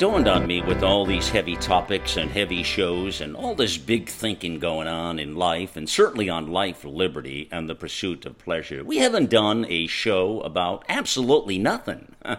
[0.00, 4.08] dawned on me with all these heavy topics and heavy shows and all this big
[4.08, 8.82] thinking going on in life, and certainly on life, liberty, and the pursuit of pleasure.
[8.82, 12.16] We haven't done a show about absolutely nothing.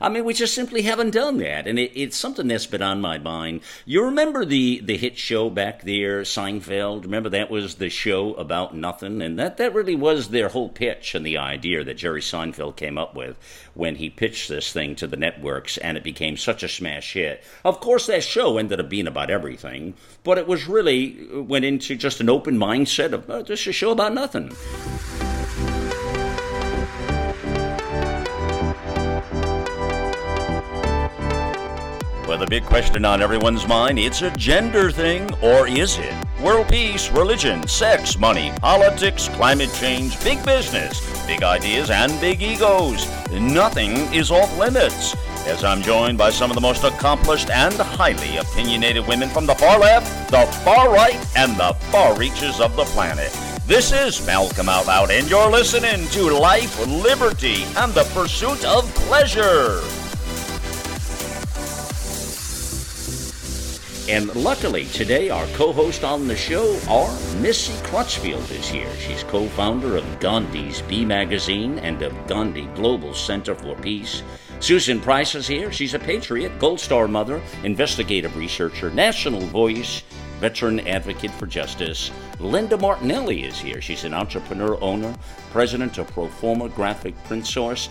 [0.00, 3.02] I mean, we just simply haven't done that, and it, it's something that's been on
[3.02, 3.60] my mind.
[3.84, 7.02] You remember the the hit show back there, Seinfeld?
[7.02, 11.14] Remember that was the show about nothing, and that that really was their whole pitch
[11.14, 13.36] and the idea that Jerry Seinfeld came up with
[13.74, 17.44] when he pitched this thing to the networks, and it became such a smash hit.
[17.62, 21.66] Of course, that show ended up being about everything, but it was really uh, went
[21.66, 24.50] into just an open mindset of oh, just a show about nothing.
[32.40, 36.14] The big question on everyone's mind it's a gender thing, or is it?
[36.40, 43.06] World peace, religion, sex, money, politics, climate change, big business, big ideas, and big egos.
[43.30, 45.14] Nothing is off limits.
[45.46, 49.54] As I'm joined by some of the most accomplished and highly opinionated women from the
[49.56, 53.30] far left, the far right, and the far reaches of the planet.
[53.66, 58.86] This is Malcolm Out Loud, and you're listening to Life, Liberty, and the Pursuit of
[58.94, 59.82] Pleasure.
[64.10, 68.92] And luckily, today our co host on the show, our Missy Crutchfield, is here.
[68.96, 74.24] She's co founder of Gandhi's Bee Magazine and of Gandhi Global Center for Peace.
[74.58, 75.70] Susan Price is here.
[75.70, 80.02] She's a patriot, Gold Star mother, investigative researcher, national voice,
[80.40, 82.10] veteran advocate for justice.
[82.40, 83.80] Linda Martinelli is here.
[83.80, 85.14] She's an entrepreneur, owner,
[85.52, 87.88] president of Proforma Graphic Print Source.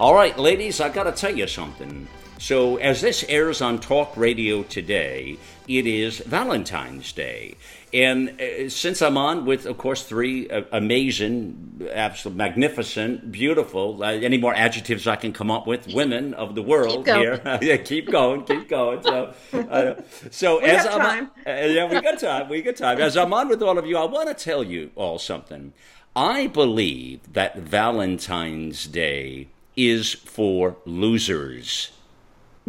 [0.00, 2.08] All right, ladies, I got to tell you something.
[2.40, 5.36] So, as this airs on talk radio today,
[5.68, 7.56] it is Valentine's Day.
[7.92, 14.12] And uh, since I'm on with, of course, three uh, amazing, absolute, magnificent, beautiful, uh,
[14.12, 17.42] any more adjectives I can come up with, women of the world here.
[17.60, 19.02] yeah, keep going, keep going.
[19.02, 21.30] So, uh, so we as I'm time.
[21.46, 22.48] On, uh, yeah, we got time.
[22.48, 23.00] We got time.
[23.02, 25.74] As I'm on with all of you, I want to tell you all something.
[26.16, 31.90] I believe that Valentine's Day is for losers.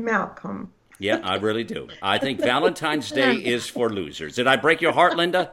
[0.03, 0.72] Malcolm.
[1.00, 1.88] Yeah, I really do.
[2.01, 4.35] I think Valentine's Day is for losers.
[4.35, 5.51] Did I break your heart, Linda?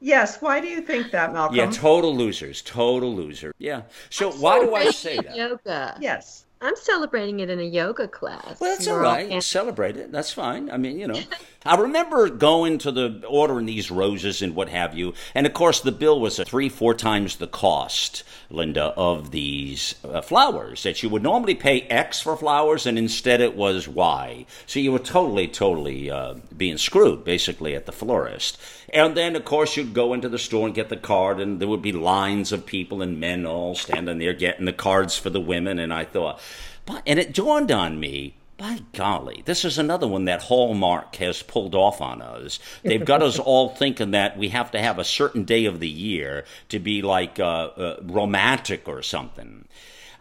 [0.00, 0.40] Yes.
[0.40, 1.56] Why do you think that, Malcolm?
[1.56, 2.62] Yeah, total losers.
[2.62, 3.52] Total loser.
[3.58, 3.82] Yeah.
[4.08, 5.36] So why do I say that?
[5.36, 5.98] Yoga.
[6.00, 6.45] yes.
[6.60, 8.58] I'm celebrating it in a yoga class.
[8.60, 9.28] Well, that's all right.
[9.30, 10.10] and- Celebrate it.
[10.10, 10.70] That's fine.
[10.70, 11.20] I mean, you know,
[11.66, 15.80] I remember going to the ordering these roses and what have you, and of course
[15.80, 20.82] the bill was a three, four times the cost, Linda, of these uh, flowers.
[20.84, 24.46] That you would normally pay X for flowers, and instead it was Y.
[24.66, 28.58] So you were totally, totally uh, being screwed, basically, at the florist.
[28.90, 31.68] And then, of course, you'd go into the store and get the card, and there
[31.68, 35.40] would be lines of people and men all standing there getting the cards for the
[35.40, 35.80] women.
[35.80, 36.40] And I thought,
[36.86, 41.42] but, and it dawned on me, by golly, this is another one that Hallmark has
[41.42, 42.58] pulled off on us.
[42.82, 45.88] They've got us all thinking that we have to have a certain day of the
[45.88, 49.66] year to be like uh, uh, romantic or something.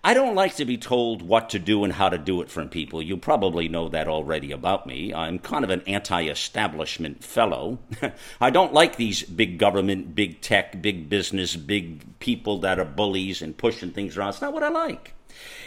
[0.03, 2.69] I don't like to be told what to do and how to do it from
[2.69, 3.01] people.
[3.01, 5.11] You probably know that already about me.
[5.13, 7.79] I'm kind of an anti establishment fellow.
[8.41, 13.41] I don't like these big government, big tech, big business, big people that are bullies
[13.41, 14.29] and pushing things around.
[14.29, 15.14] It's not what I like.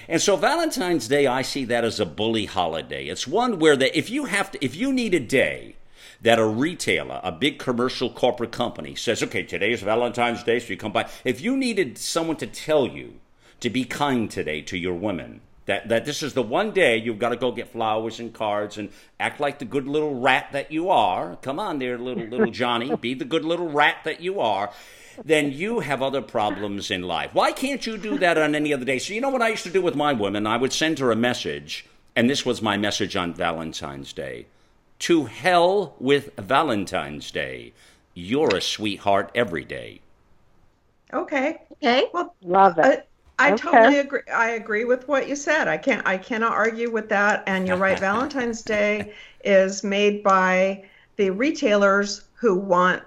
[0.08, 3.06] And so Valentine's Day, I see that as a bully holiday.
[3.06, 5.76] It's one where that if you have to, if you need a day
[6.20, 10.68] that a retailer, a big commercial corporate company says, okay, today is Valentine's Day, so
[10.68, 11.08] you come by.
[11.24, 13.20] If you needed someone to tell you
[13.60, 17.18] to be kind today to your women, that, that this is the one day you've
[17.18, 18.88] got to go get flowers and cards and
[19.20, 21.36] act like the good little rat that you are.
[21.42, 24.72] Come on there, little little Johnny, be the good little rat that you are.
[25.24, 27.34] Then you have other problems in life.
[27.34, 28.98] Why can't you do that on any other day?
[28.98, 30.46] So you know what I used to do with my woman?
[30.46, 31.86] I would send her a message,
[32.16, 34.46] and this was my message on Valentine's Day.
[35.00, 37.72] To hell with Valentine's Day.
[38.14, 40.00] You're a sweetheart every day.
[41.12, 41.62] Okay.
[41.72, 42.10] Okay.
[42.12, 42.96] Well, Love it.
[43.38, 43.62] I, I Okay.
[43.70, 44.22] totally agree.
[44.34, 45.68] I agree with what you said.
[45.68, 46.06] I can't.
[46.06, 47.44] I cannot argue with that.
[47.46, 47.98] And you're right.
[48.00, 49.14] Valentine's Day
[49.44, 50.84] is made by
[51.16, 53.02] the retailers who want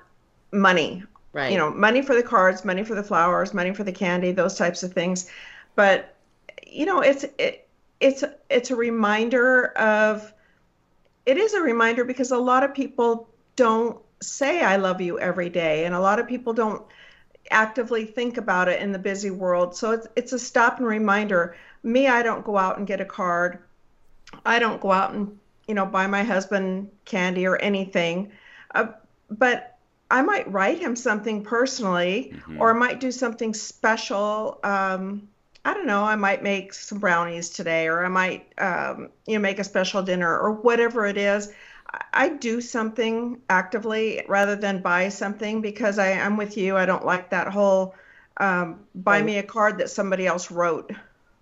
[0.54, 1.04] money.
[1.34, 1.52] Right.
[1.52, 4.58] You know, money for the cards, money for the flowers, money for the candy, those
[4.58, 5.30] types of things.
[5.76, 6.14] But
[6.68, 7.68] you know, it's it,
[8.00, 10.34] it's it's a reminder of.
[11.26, 15.50] It is a reminder because a lot of people don't say I love you every
[15.50, 16.84] day, and a lot of people don't
[17.50, 19.76] actively think about it in the busy world.
[19.76, 21.56] So it's it's a stop and reminder.
[21.84, 23.60] Me, I don't go out and get a card.
[24.46, 25.38] I don't go out and
[25.68, 28.32] you know buy my husband candy or anything.
[28.74, 28.88] Uh,
[29.30, 29.71] but
[30.12, 34.60] I might write him something personally, or I might do something special.
[34.64, 35.30] Um,
[35.64, 39.42] I don't know, I might make some brownies today, or I might, um, you know,
[39.42, 41.52] make a special dinner, or whatever it is.
[41.92, 46.78] I, I do something actively rather than buy something because I, I'm with you.
[46.78, 47.96] I don't like that whole
[48.38, 50.92] um, buy me a card that somebody else wrote.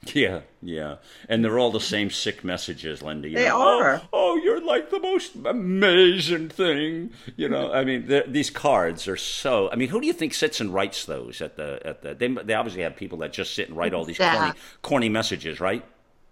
[0.13, 0.96] Yeah, yeah,
[1.28, 3.28] and they're all the same sick messages, Linda.
[3.28, 4.01] You They know, are.
[4.01, 7.12] Oh, oh, you're like the most amazing thing.
[7.36, 9.69] You know, I mean, these cards are so.
[9.72, 12.16] I mean, who do you think sits and writes those at the at the?
[12.16, 15.60] They, they obviously have people that just sit and write all these corny, corny messages,
[15.60, 15.84] right?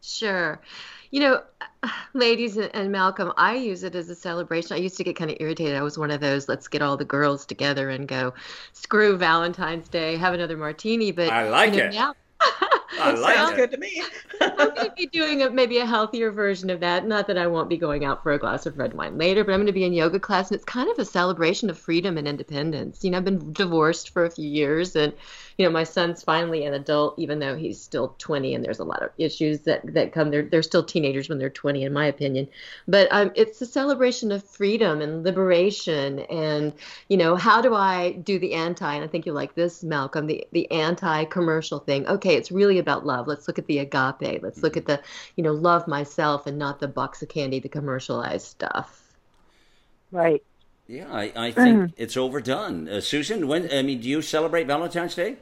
[0.02, 0.60] Sure.
[1.12, 1.42] You know,
[2.14, 4.76] ladies and and Malcolm, I use it as a celebration.
[4.76, 5.76] I used to get kind of irritated.
[5.76, 8.34] I was one of those, let's get all the girls together and go
[8.72, 11.12] screw Valentine's Day, have another martini.
[11.12, 11.94] But I like you know, it.
[11.94, 12.14] now-
[13.00, 13.56] I like Sounds it.
[13.58, 14.04] good to me.
[14.42, 17.06] I'm going to be doing a, maybe a healthier version of that.
[17.06, 19.54] Not that I won't be going out for a glass of red wine later, but
[19.54, 22.18] I'm going to be in yoga class, and it's kind of a celebration of freedom
[22.18, 23.04] and independence.
[23.04, 25.14] You know, I've been divorced for a few years, and
[25.58, 28.84] you know, my son's finally an adult, even though he's still 20, and there's a
[28.84, 30.30] lot of issues that that come.
[30.30, 32.48] They're they're still teenagers when they're 20, in my opinion.
[32.88, 36.74] But um, it's a celebration of freedom and liberation, and
[37.10, 38.94] you know, how do I do the anti?
[38.94, 42.08] And I think you like this, Malcolm, the the anti-commercial thing.
[42.08, 43.28] Okay, it's really about love.
[43.28, 44.44] Let's look at the agape.
[44.44, 45.02] Let's look at the,
[45.36, 49.16] you know, love myself and not the box of candy, the commercialized stuff.
[50.12, 50.44] Right.
[50.88, 52.88] Yeah, I, I think it's overdone.
[52.88, 55.38] Uh, Susan, when I mean, do you celebrate Valentine's Day?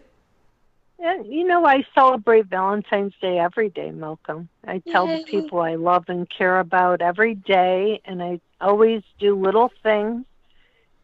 [0.97, 4.49] And you know, I celebrate Valentine's Day every day, Malcolm.
[4.65, 5.17] I tell Yay.
[5.17, 10.25] the people I love and care about every day, and I always do little things.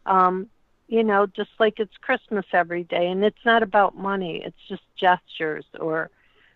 [0.06, 0.48] Um,
[0.88, 4.42] you know, just like it's Christmas every day, and it's not about money.
[4.44, 6.10] It's just gestures or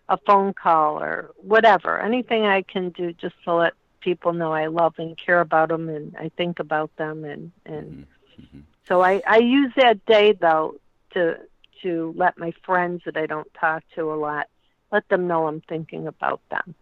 [0.09, 1.99] a phone call or whatever.
[1.99, 5.89] Anything I can do just to let people know I love and care about them,
[5.89, 8.07] and I think about them, and and
[8.87, 10.75] so I I use that day though
[11.11, 11.37] to
[11.83, 14.47] to let my friends that I don't talk to a lot
[14.91, 16.75] let them know I'm thinking about them.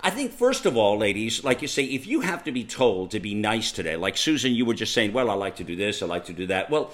[0.00, 3.10] I think, first of all, ladies, like you say, if you have to be told
[3.12, 5.76] to be nice today, like Susan, you were just saying, well, I like to do
[5.76, 6.68] this, I like to do that.
[6.68, 6.92] Well,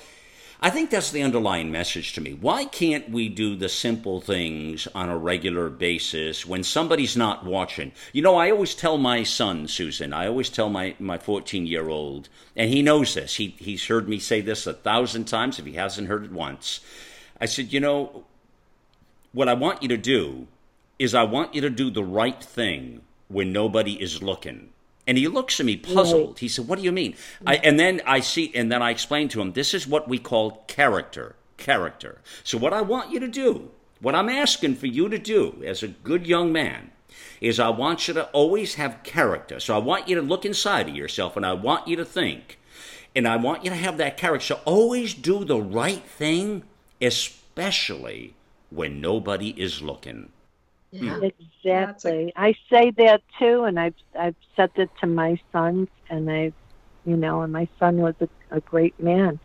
[0.62, 2.34] I think that's the underlying message to me.
[2.34, 7.92] Why can't we do the simple things on a regular basis when somebody's not watching?
[8.12, 11.88] You know, I always tell my son, Susan, I always tell my, my 14 year
[11.88, 13.36] old, and he knows this.
[13.36, 16.80] He, he's heard me say this a thousand times if he hasn't heard it once.
[17.40, 18.24] I said, you know,
[19.32, 20.46] what I want you to do
[20.98, 24.70] is I want you to do the right thing when nobody is looking.
[25.06, 26.38] And he looks at me puzzled.
[26.38, 27.16] He said, What do you mean?
[27.46, 30.18] I, and then I see, and then I explain to him, This is what we
[30.18, 31.36] call character.
[31.56, 32.20] Character.
[32.44, 33.70] So, what I want you to do,
[34.00, 36.90] what I'm asking for you to do as a good young man,
[37.40, 39.58] is I want you to always have character.
[39.58, 42.58] So, I want you to look inside of yourself and I want you to think.
[43.16, 44.46] And I want you to have that character.
[44.46, 46.62] So, always do the right thing,
[47.00, 48.34] especially
[48.70, 50.30] when nobody is looking.
[50.92, 51.16] Yeah.
[51.16, 51.24] Hmm.
[51.24, 52.32] Exactly.
[52.36, 56.52] I say that too, and I've I've said that to my sons, and I,
[57.04, 59.38] you know, and my son was a, a great man,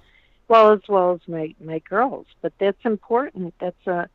[0.47, 2.27] well as well as my my girls.
[2.41, 3.53] But that's important.
[3.59, 4.09] That's a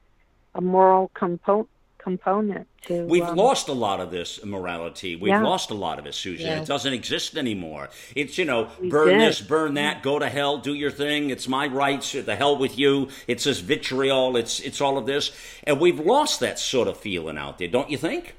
[0.55, 1.69] a moral compo-
[2.03, 3.05] component to.
[3.07, 5.17] We've um, lost a lot of this morality.
[5.17, 5.43] We've Yeah.
[5.43, 6.47] lost a lot of it, Susan.
[6.47, 6.61] Yeah.
[6.63, 7.91] It doesn't exist anymore.
[8.17, 9.21] It's, you know, We burn did.
[9.21, 11.31] this, burn that, go to hell, do your thing.
[11.31, 12.13] It's my rights.
[12.13, 13.09] The hell with you.
[13.27, 14.37] It's this vitriol.
[14.37, 15.31] It's, it's all of this.
[15.65, 18.35] And we've lost that sort of feeling out there, don't you think,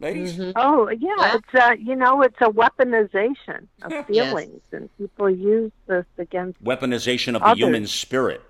[0.00, 0.38] ladies?
[0.56, 1.36] Oh yeah, Yeah.
[1.36, 4.06] it's a you know it's a weaponization of Yes.
[4.06, 6.62] feelings, and people use this against.
[6.62, 8.42] Weaponization of the human spirit.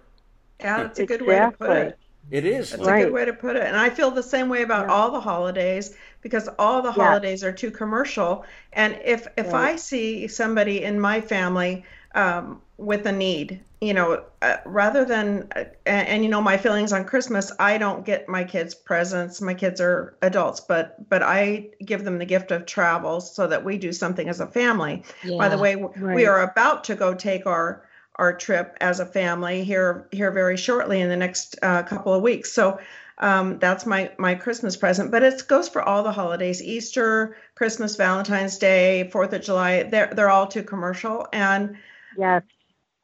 [0.60, 1.98] Yeah, that's a good way to put it.
[2.30, 2.70] It is.
[2.70, 2.88] That's Right.
[2.88, 3.62] a good way to put it.
[3.62, 4.88] And I feel the same way about Yeah.
[4.88, 6.92] all the holidays because all the Yeah.
[6.92, 8.44] holidays are too commercial.
[8.72, 9.54] And if if Right.
[9.54, 15.48] I see somebody in my family um, with a need, you know, uh, rather than
[15.54, 19.40] uh, and, and you know my feelings on Christmas, I don't get my kids presents.
[19.40, 23.64] My kids are adults, but but I give them the gift of travel so that
[23.64, 25.04] we do something as a family.
[25.36, 27.84] By the way, w we are about to go take our
[28.16, 32.22] our trip as a family here here very shortly in the next uh, couple of
[32.22, 32.52] weeks.
[32.52, 32.78] So
[33.18, 35.10] um, that's my my Christmas present.
[35.10, 39.84] But it goes for all the holidays: Easter, Christmas, Valentine's Day, Fourth of July.
[39.84, 41.76] They're they're all too commercial, and
[42.16, 42.42] Yes,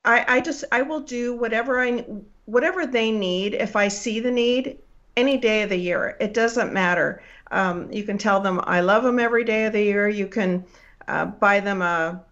[0.05, 2.05] I I just I will do whatever I
[2.47, 4.79] whatever they need if I see the need
[5.17, 6.17] any day of the year.
[6.21, 7.23] It doesn't matter.
[7.51, 10.09] Um, you can tell them I love them every day of the year.
[10.09, 10.65] You can
[11.09, 12.23] uh, buy them a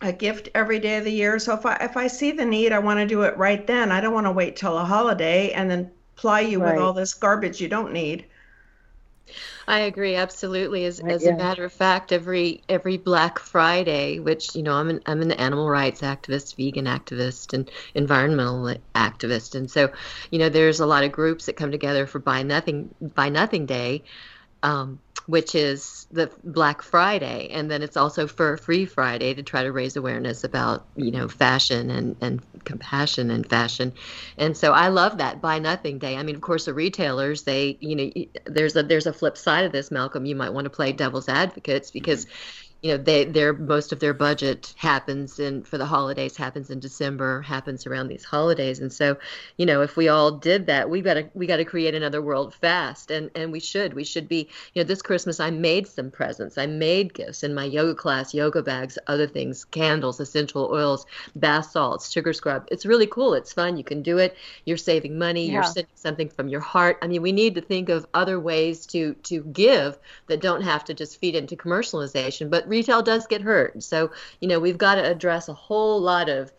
[0.00, 1.38] a gift every day of the year.
[1.38, 3.92] So if I if I see the need, I want to do it right then.
[3.92, 6.74] I don't want to wait till a holiday and then ply you Right.
[6.74, 8.26] with all this garbage you don't need.
[9.68, 10.84] I agree absolutely.
[10.84, 11.30] As, as yeah.
[11.30, 15.32] a matter of fact, every every Black Friday, which you know, I'm an I'm an
[15.32, 19.92] animal rights activist, vegan activist, and environmental activist, and so
[20.30, 23.66] you know, there's a lot of groups that come together for Buy Nothing Buy Nothing
[23.66, 24.04] Day.
[24.62, 29.62] Um, which is the Black Friday, and then it's also Fur Free Friday to try
[29.64, 33.92] to raise awareness about you know fashion and and compassion and fashion,
[34.38, 36.16] and so I love that Buy Nothing Day.
[36.16, 38.10] I mean, of course, the retailers they you know
[38.46, 40.26] there's a there's a flip side of this, Malcolm.
[40.26, 42.26] You might want to play devil's advocates because.
[42.26, 46.70] Mm-hmm you know they their most of their budget happens in for the holidays happens
[46.70, 48.80] in December happens around these holidays.
[48.80, 49.16] And so
[49.56, 52.20] you know if we all did that we got to we got to create another
[52.20, 53.10] world fast.
[53.10, 56.58] And and we should we should be you know this Christmas I made some presents.
[56.58, 61.70] I made gifts in my yoga class yoga bags other things candles essential oils bath
[61.70, 62.68] salts sugar scrub.
[62.70, 63.34] It's really cool.
[63.34, 63.78] It's fun.
[63.78, 64.36] You can do it.
[64.64, 65.46] You're saving money.
[65.46, 65.52] Yeah.
[65.52, 66.98] you're sending something from your heart.
[67.00, 70.84] I mean we need to think of other ways to to give that don't have
[70.84, 73.82] to just feed into commercialization but retail does get hurt.
[73.82, 76.52] So, you know, we've got to address a whole lot of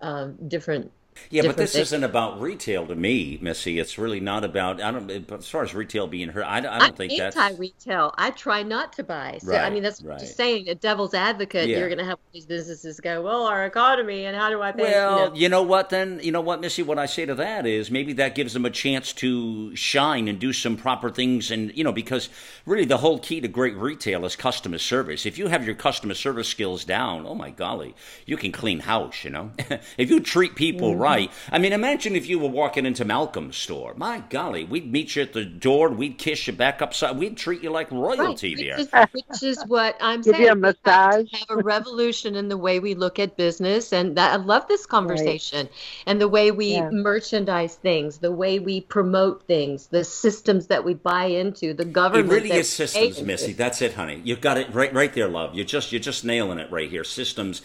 [0.00, 0.90] um, different
[1.30, 1.88] yeah, but this things.
[1.88, 3.78] isn't about retail to me, Missy.
[3.78, 4.80] It's really not about.
[4.80, 5.10] I don't.
[5.32, 8.14] As far as retail being hurt, I, I don't I'm think that's anti-retail.
[8.16, 9.38] I try not to buy.
[9.42, 10.18] So right, I mean, that's right.
[10.18, 10.68] just saying.
[10.68, 11.78] A devil's advocate, yeah.
[11.78, 14.82] you're going to have these businesses go, well, our economy, and how do I pay?
[14.84, 15.34] Well, you know?
[15.34, 15.90] you know what?
[15.90, 16.82] Then you know what, Missy.
[16.82, 20.38] What I say to that is maybe that gives them a chance to shine and
[20.38, 22.28] do some proper things, and you know, because
[22.66, 25.26] really the whole key to great retail is customer service.
[25.26, 27.94] If you have your customer service skills down, oh my golly,
[28.26, 29.24] you can clean house.
[29.24, 29.50] You know,
[29.98, 31.01] if you treat people mm-hmm.
[31.02, 31.30] Right.
[31.50, 33.94] I mean, imagine if you were walking into Malcolm's store.
[33.96, 37.62] My golly, we'd meet you at the door, we'd kiss you back upside, we'd treat
[37.62, 38.64] you like royalty right.
[38.64, 39.06] there.
[39.06, 40.46] Which is, which is what I'm Give saying.
[40.46, 41.24] You a massage.
[41.24, 44.36] We have, have, a revolution in the way we look at business, and that, I
[44.36, 45.74] love this conversation, right.
[46.06, 46.90] and the way we yeah.
[46.90, 52.30] merchandise things, the way we promote things, the systems that we buy into, the government.
[52.30, 53.52] It really is systems, Missy.
[53.52, 54.20] That's it, honey.
[54.24, 55.54] You've got it right, right there, love.
[55.54, 57.04] You're just, you're just nailing it right here.
[57.04, 57.62] Systems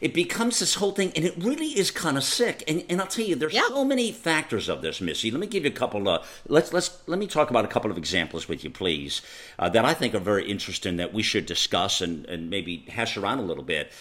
[0.00, 2.62] it becomes this whole thing, and it really is kind of sick.
[2.68, 3.68] And, and I'll tell you, there's yeah.
[3.68, 5.30] so many factors of this, Missy.
[5.30, 6.08] Let me give you a couple.
[6.08, 9.22] Of, let's let's let me talk about a couple of examples with you, please,
[9.58, 13.16] uh, that I think are very interesting that we should discuss and and maybe hash
[13.16, 13.92] around a little bit.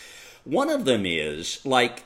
[0.44, 2.04] One of them is like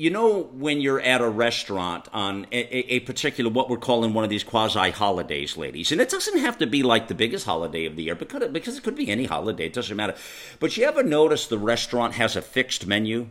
[0.00, 4.24] you know when you're at a restaurant on a, a, particular what we're calling one
[4.24, 7.84] of these quasi holidays ladies and it doesn't have to be like the biggest holiday
[7.84, 10.14] of the year because it, because it could be any holiday it doesn't matter.
[10.58, 13.28] But you ever notice the restaurant has a fixed menu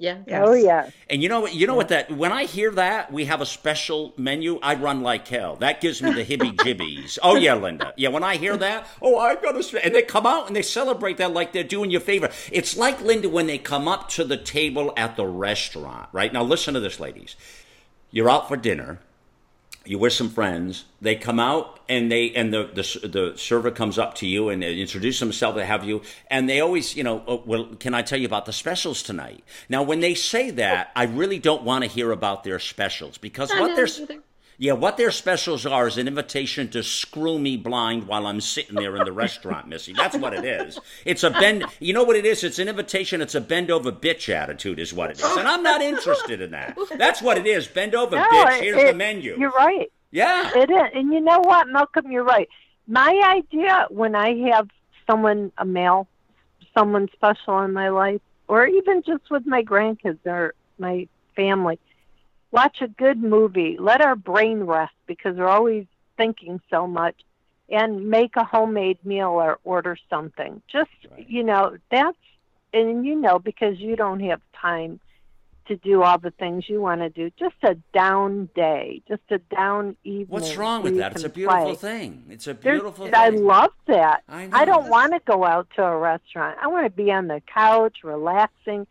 [0.00, 0.18] yeah.
[0.26, 0.42] Yes.
[0.44, 0.90] Oh yeah.
[1.08, 1.54] And you know what?
[1.54, 1.76] You know yeah.
[1.76, 1.88] what?
[1.88, 5.56] That when I hear that we have a special menu, I run like hell.
[5.56, 7.18] That gives me the hibby jibbies.
[7.22, 7.92] oh yeah, Linda.
[7.96, 8.08] Yeah.
[8.08, 9.84] When I hear that, oh I've gotta.
[9.84, 12.30] And they come out and they celebrate that like they're doing you a favor.
[12.50, 16.08] It's like Linda when they come up to the table at the restaurant.
[16.12, 17.36] Right now, listen to this, ladies.
[18.10, 19.00] You're out for dinner
[19.84, 20.84] you with some friends.
[21.00, 24.62] They come out and they and the the, the server comes up to you and
[24.62, 26.02] introduce themselves to have you.
[26.28, 29.42] And they always, you know, oh, well, can I tell you about the specials tonight?
[29.68, 33.50] Now, when they say that, I really don't want to hear about their specials because
[33.50, 34.22] what they're either.
[34.60, 38.76] Yeah, what their specials are is an invitation to screw me blind while I'm sitting
[38.76, 39.94] there in the restaurant, Missy.
[39.94, 40.78] That's what it is.
[41.06, 41.64] It's a bend.
[41.78, 42.44] You know what it is?
[42.44, 43.22] It's an invitation.
[43.22, 45.24] It's a bend over bitch attitude, is what it is.
[45.24, 46.76] And I'm not interested in that.
[46.98, 47.68] That's what it is.
[47.68, 48.60] Bend over no, bitch.
[48.60, 49.34] Here's it, the menu.
[49.40, 49.90] You're right.
[50.10, 50.50] Yeah.
[50.54, 50.90] It is.
[50.94, 52.12] And you know what, Malcolm?
[52.12, 52.46] You're right.
[52.86, 54.68] My idea when I have
[55.08, 56.06] someone, a male,
[56.76, 61.78] someone special in my life, or even just with my grandkids or my family,
[62.52, 67.16] watch a good movie, let our brain rest because we're always thinking so much,
[67.68, 70.60] and make a homemade meal or order something.
[70.70, 71.28] Just, right.
[71.28, 72.18] you know, that's,
[72.74, 75.00] and you know, because you don't have time
[75.66, 77.30] to do all the things you want to do.
[77.38, 80.26] Just a down day, just a down evening.
[80.28, 81.12] What's wrong with that?
[81.12, 81.74] It's a beautiful play.
[81.76, 82.24] thing.
[82.28, 83.38] It's a beautiful There's, thing.
[83.38, 84.24] I love that.
[84.28, 86.58] I, I don't want to go out to a restaurant.
[86.60, 88.88] I want to be on the couch, relaxing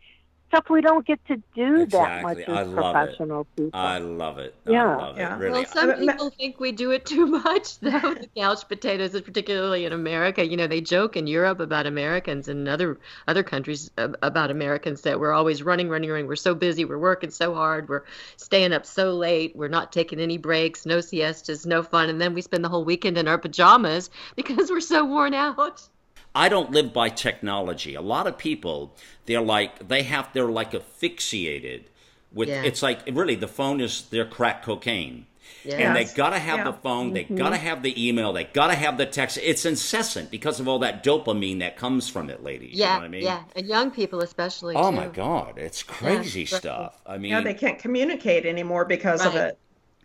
[0.50, 2.42] stuff we don't get to do exactly.
[2.42, 3.56] that much as professional it.
[3.56, 3.80] people.
[3.80, 4.54] I love it.
[4.66, 4.84] Yeah.
[4.84, 5.34] I love yeah.
[5.34, 5.52] It, really.
[5.52, 8.14] Well, some people think we do it too much, though.
[8.14, 10.44] the couch potatoes, particularly in America.
[10.44, 15.20] You know, they joke in Europe about Americans and other other countries about Americans that
[15.20, 16.26] we're always running, running, running.
[16.26, 16.84] We're so busy.
[16.84, 17.88] We're working so hard.
[17.88, 18.02] We're
[18.36, 19.54] staying up so late.
[19.54, 20.84] We're not taking any breaks.
[20.84, 21.64] No siestas.
[21.64, 22.08] No fun.
[22.08, 25.88] And then we spend the whole weekend in our pajamas because we're so worn out.
[26.34, 27.94] I don't live by technology.
[27.94, 28.96] A lot of people,
[29.26, 31.90] they're like they have they're like asphyxiated
[32.32, 32.62] with yeah.
[32.62, 35.26] it's like really the phone is their crack cocaine.
[35.64, 35.80] Yes.
[35.80, 36.64] And they gotta have yeah.
[36.64, 37.36] the phone, they mm-hmm.
[37.36, 39.38] gotta have the email, they gotta have the text.
[39.42, 42.76] It's incessant because of all that dopamine that comes from it, ladies.
[42.76, 43.22] Yeah, you know I mean?
[43.22, 44.74] yeah, and young people especially.
[44.76, 44.96] Oh too.
[44.96, 46.56] my God, it's crazy yeah.
[46.56, 47.02] stuff.
[47.04, 49.28] I mean, yeah, they can't communicate anymore because right.
[49.28, 49.58] of it.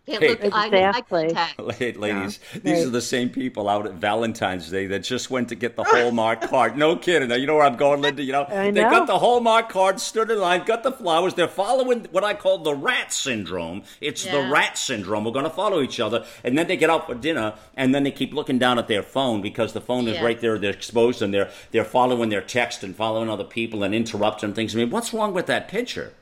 [0.07, 0.29] Can't Hey.
[0.29, 1.33] look eye to eye Exactly.
[1.33, 1.59] contact.
[1.99, 2.59] Ladies, Yeah.
[2.63, 2.85] these Right.
[2.87, 6.41] are the same people out at Valentine's Day that just went to get the Hallmark
[6.49, 6.77] card.
[6.77, 7.29] No kidding.
[7.29, 8.21] Now, you know where I'm going, Linda?
[8.21, 8.89] You know, I they know.
[8.91, 11.33] got the Hallmark card, stood in line, got the flowers.
[11.33, 13.83] They're following what I call the rat syndrome.
[13.99, 15.23] It's the rat syndrome.
[15.25, 16.23] We're going to follow each other.
[16.43, 19.01] And then they get out for dinner, and then they keep looking down at their
[19.03, 20.23] phone because the phone is Yeah.
[20.25, 20.57] right there.
[20.59, 24.75] They're exposed, and they're, they're following their text and following other people and interrupting things.
[24.75, 26.13] I mean, what's wrong with that picture?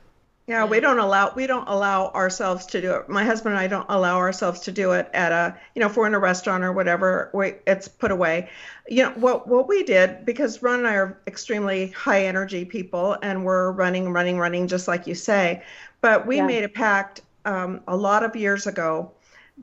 [0.46, 3.08] Yeah, we don't allow we don't allow ourselves to do it.
[3.08, 5.96] My husband and I don't allow ourselves to do it at a you know if
[5.96, 7.30] we're in a restaurant or whatever.
[7.32, 8.50] We, it's put away.
[8.86, 13.16] You know what what we did because Ron and I are extremely high energy people
[13.22, 15.62] and we're running running running just like you say.
[16.02, 16.46] But we Yeah.
[16.46, 19.12] made a pact um, a lot of years ago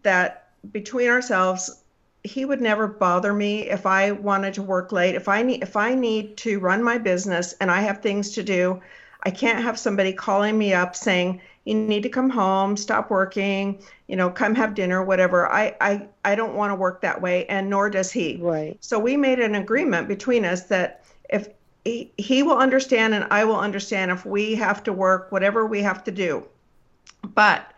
[0.02, 1.84] that between ourselves
[2.24, 5.16] he would never bother me if I wanted to work late.
[5.16, 8.44] If I need if I need to run my business and I have things to
[8.44, 8.82] do,
[9.24, 13.82] I can't have somebody calling me up saying you need to come home, stop working,
[14.08, 15.52] you know, come have dinner, whatever.
[15.52, 18.38] I I I don't want to work that way and nor does he.
[18.42, 18.78] Right.
[18.82, 21.50] So we made an agreement between us that if
[21.86, 25.82] he, he will understand and I will understand if we have to work whatever we
[25.82, 26.48] have to do.
[27.36, 27.72] But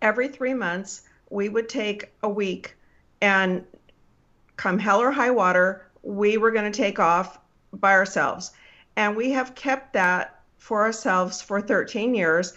[0.00, 2.76] every 3 months we would take a week
[3.20, 3.64] and
[4.56, 7.38] come hell or high water, we were going to take off
[7.72, 8.52] by ourselves.
[8.96, 10.33] And we have kept that
[10.64, 12.54] for ourselves for 13 years.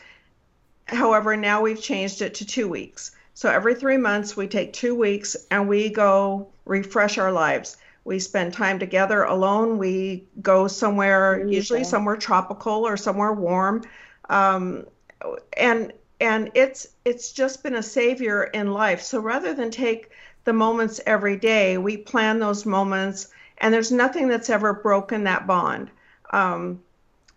[0.85, 3.11] However, now we've changed it to two weeks.
[3.33, 7.75] So every three months, we take two weeks and we go refresh our lives.
[8.05, 9.77] We spend time together alone.
[9.77, 13.83] We go somewhere, usually somewhere tropical or somewhere warm.
[14.29, 14.85] Um,
[15.57, 19.01] and and it's it's just been a savior in life.
[19.01, 20.11] So rather than take
[20.45, 25.45] the moments every day, we plan those moments, and there's nothing that's ever broken that
[25.45, 25.91] bond.
[26.31, 26.79] Um,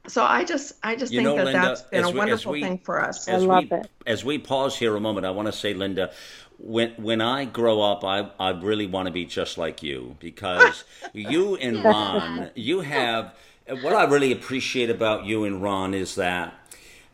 [0.07, 2.53] so I just I just You think know, that Linda, that's been a we- wonderful
[2.53, 3.29] we- thing for us.
[3.29, 3.91] I love we, it.
[4.07, 6.13] As we pause here a moment, I want to say, Linda,
[6.59, 10.85] when when I grow up, I I really want to be just like you because
[11.13, 13.35] you and Ron, you have
[13.83, 16.55] what I really appreciate about you and Ron is that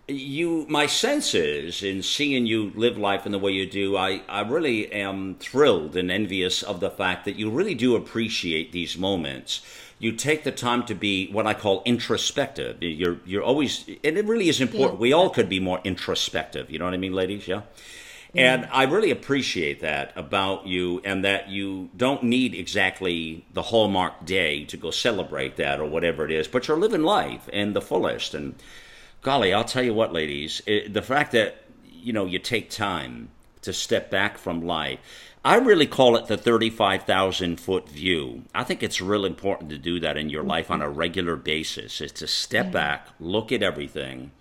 [0.09, 4.41] you my senses in seeing you live life in the way you do i i
[4.41, 9.63] really am thrilled and envious of the fact that you really do appreciate these moments
[9.99, 14.25] you take the time to be what i call introspective you're you're always and it
[14.27, 15.03] really is important Yeah.
[15.03, 17.63] we all could be more introspective you know what i mean ladies yeah
[18.35, 24.27] and I really appreciate that about you, and that you don't need exactly the Hallmark
[24.27, 27.81] day to go celebrate that or whatever it is, but you're living life in the
[27.81, 28.35] fullest.
[28.35, 28.55] And
[29.23, 33.31] golly, I'll tell you what, ladies, it, the fact that you know you take time
[33.63, 34.99] to step back from life.
[35.47, 38.43] I really call it the 35,000 foot view.
[38.53, 40.51] I think it's really important to do that in your mm-hmm.
[40.51, 44.33] life on a regular basis is to step back, look at everything.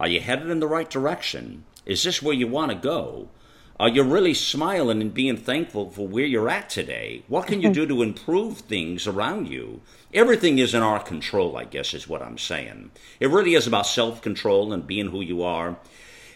[0.00, 1.62] Are you headed in the right direction?
[1.86, 3.28] Is this where you want to go?
[3.78, 7.22] Are you really smiling and being thankful for where you're at today?
[7.28, 7.74] What can you mm-hmm.
[7.74, 9.80] do to improve things around you?
[10.12, 12.90] Everything is in our control, I guess, is what I'm saying.
[13.20, 15.78] It really is about self control and being who you are.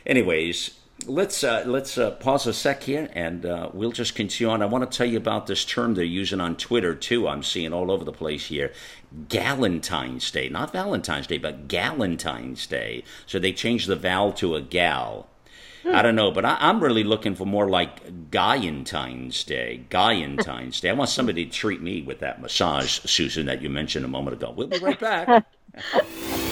[0.07, 4.62] Anyways, let's uh, let's uh, pause a sec here, and uh, we'll just continue on.
[4.62, 7.29] I want to tell you about this term they're using on Twitter too.
[7.29, 8.73] I'm seeing all over the place here.
[9.29, 13.05] Galentine's Day, not Valentine's Day, but Galentine's Day.
[13.27, 15.29] So they changed the val to a gal.
[15.85, 19.85] I don't know, but I, I'm really looking for more like Guyentine's Day.
[19.91, 20.91] Guyentine's Day.
[20.91, 24.37] I want somebody to treat me with that massage, Susan, that you mentioned a moment
[24.37, 24.53] ago.
[24.57, 25.45] We'll be right back.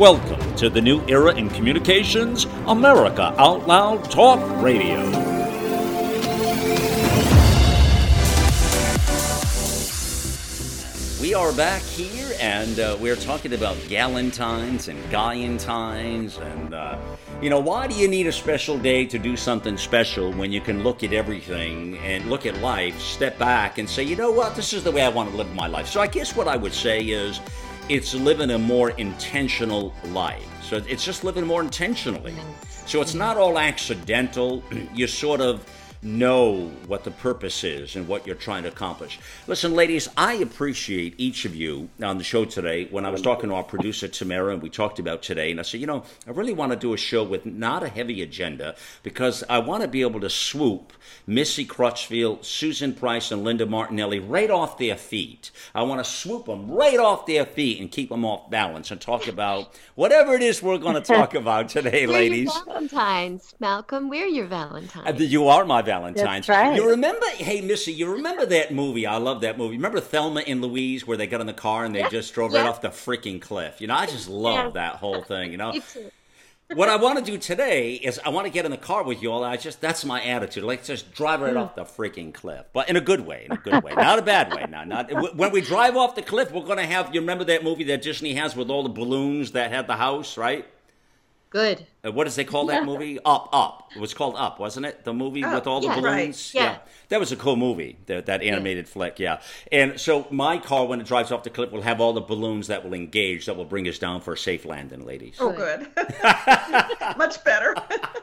[0.00, 5.04] Welcome to the new era in communications, America Out Loud Talk Radio.
[11.20, 16.98] We are back here, and uh, we're talking about Galentines and Guyentines, and uh,
[17.42, 20.62] you know, why do you need a special day to do something special when you
[20.62, 24.56] can look at everything and look at life, step back, and say, you know what,
[24.56, 25.88] this is the way I want to live my life.
[25.88, 27.38] So I guess what I would say is,
[27.90, 30.46] it's living a more intentional life.
[30.62, 32.32] So it's just living more intentionally.
[32.86, 34.62] So it's not all accidental.
[34.94, 35.66] You sort of
[36.02, 39.18] know what the purpose is and what you're trying to accomplish.
[39.46, 42.86] Listen, ladies, I appreciate each of you on the show today.
[42.86, 45.62] When I was talking to our producer, Tamara, and we talked about today, and I
[45.62, 48.76] said, you know, I really want to do a show with not a heavy agenda
[49.02, 50.92] because I want to be able to swoop
[51.26, 55.50] Missy Crutchfield, Susan Price, and Linda Martinelli right off their feet.
[55.74, 59.00] I want to swoop them right off their feet and keep them off balance and
[59.00, 62.52] talk about whatever it is we're going to talk about today, ladies.
[62.66, 64.08] Valentines, Malcolm.
[64.08, 65.06] We're your Valentines.
[65.06, 66.48] Uh, You are my Valentine's.
[66.48, 66.76] Right.
[66.76, 69.06] You remember, hey, Missy, you remember that movie?
[69.06, 69.76] I love that movie.
[69.76, 72.66] Remember Thelma and Louise where they got in the car and they just drove right
[72.66, 73.80] off the freaking cliff?
[73.80, 74.70] You know, I just love Yeah.
[74.82, 75.74] that whole thing, you know?
[76.72, 79.20] What I want to do today is I want to get in the car with
[79.22, 79.42] you all.
[79.42, 80.62] I just, that's my attitude.
[80.62, 82.64] Like, just drive right off the freaking cliff.
[82.72, 83.92] But in a good way, in a good way.
[83.92, 84.64] Not a bad way.
[84.70, 87.64] Now, not, when we drive off the cliff, we're going to have, you remember that
[87.64, 90.64] movie that Disney has with all the balloons that had the house, right?
[91.50, 91.84] Good.
[92.04, 93.18] Uh, what does they call that movie?
[93.24, 93.90] Up, Up.
[93.94, 95.04] It was called Up, wasn't it?
[95.04, 96.04] The movie with all the balloons.
[96.04, 96.78] Right, yeah.
[97.08, 97.98] that was a cool movie.
[98.06, 99.18] That, that animated flick.
[99.18, 99.40] Yeah.
[99.72, 102.68] And so my car, when it drives off the cliff, will have all the balloons
[102.68, 105.38] that will engage, that will bring us down for a safe landing, ladies.
[105.40, 105.88] Oh, good.
[107.18, 107.74] Much better.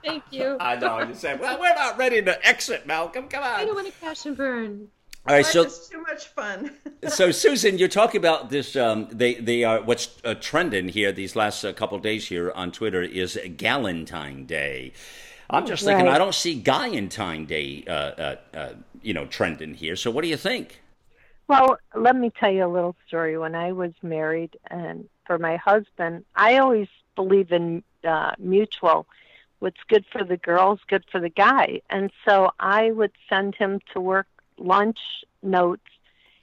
[0.05, 0.55] Thank you.
[0.61, 0.99] I know.
[0.99, 3.27] You said, well, we're not ready to exit, Malcolm.
[3.27, 3.59] Come on.
[3.59, 4.87] I don't want to crash and burn.
[5.27, 5.45] All right.
[5.45, 6.71] So, is too much fun.
[7.07, 8.75] so Susan, you're talking about this.
[8.75, 12.71] Um, they they are what's uh, trending here these last uh, couple days here on
[12.71, 14.93] Twitter is Galentine Day.
[15.49, 16.15] I'm just thinking Right.
[16.15, 18.69] I don't see Guyentine Day, uh, uh, uh,
[19.01, 19.95] you know, trending here.
[19.95, 20.81] So what do you think?
[21.47, 23.37] Well, let me tell you a little story.
[23.37, 29.07] When I was married, and for my husband, I always believe in uh, mutual.
[29.59, 31.81] What's good for the girls, good for the guy.
[31.89, 34.99] And so I would send him to work lunch
[35.41, 35.83] notes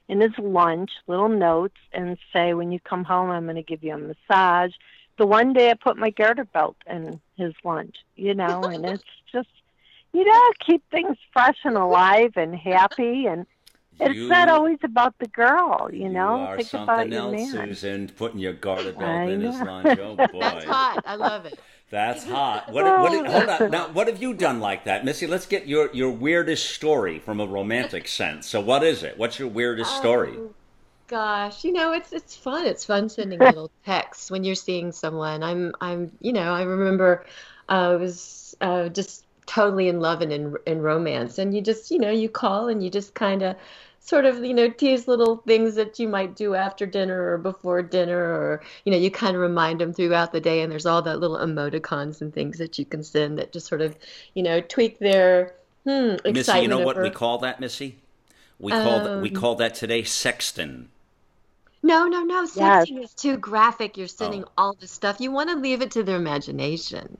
[0.07, 3.83] in his lunch, little notes, and say, when you come home, I'm going to give
[3.83, 4.71] you a massage.
[5.17, 9.03] The one day I put my garter belt in his lunch, you know, and it's
[9.31, 9.49] just,
[10.13, 13.25] you know, keep things fresh and alive and happy.
[13.25, 13.45] And
[13.99, 16.37] it's You- not always about the girl, you know.
[16.37, 17.67] you are Think something about your else, man.
[17.67, 18.07] Susan.
[18.09, 19.97] Putting your garter belt I in his lunch.
[19.97, 21.03] Oh boy, That's hot.
[21.05, 21.57] I love it.
[21.89, 22.71] That's hot.
[22.71, 23.71] What, what, hold on.
[23.71, 25.27] Now, what have you done like that, Missy?
[25.27, 28.47] Let's get your your weirdest story from a romantic sense.
[28.47, 29.17] So, what is it?
[29.17, 30.33] What's your weirdest story?
[30.35, 30.53] Oh,
[31.07, 32.65] gosh, you know, it's it's fun.
[32.65, 35.43] It's fun sending little texts when you're seeing someone.
[35.43, 37.25] I'm I'm you know, I remember
[37.69, 41.91] uh, I was uh, just totally in love and in in romance, and you just
[41.91, 43.55] you know you call and you just kind of
[44.05, 47.81] sort of you know tease little things that you might do after dinner or before
[47.81, 51.01] dinner or you know you kind of remind them throughout the day and there's all
[51.01, 53.97] that little emoticons and things that you can send that just sort of
[54.35, 57.97] you know tweak their hmm excitement Missy, you know what we call that, Missy?
[58.59, 60.87] We call that, we Um, call that today sexting.
[61.81, 62.43] No, no, no.
[62.53, 62.87] Yes.
[62.87, 63.95] Sexting is too graphic.
[63.95, 64.51] You're sending Oh.
[64.57, 65.21] all this stuff.
[65.21, 67.17] You want to leave it to their imagination.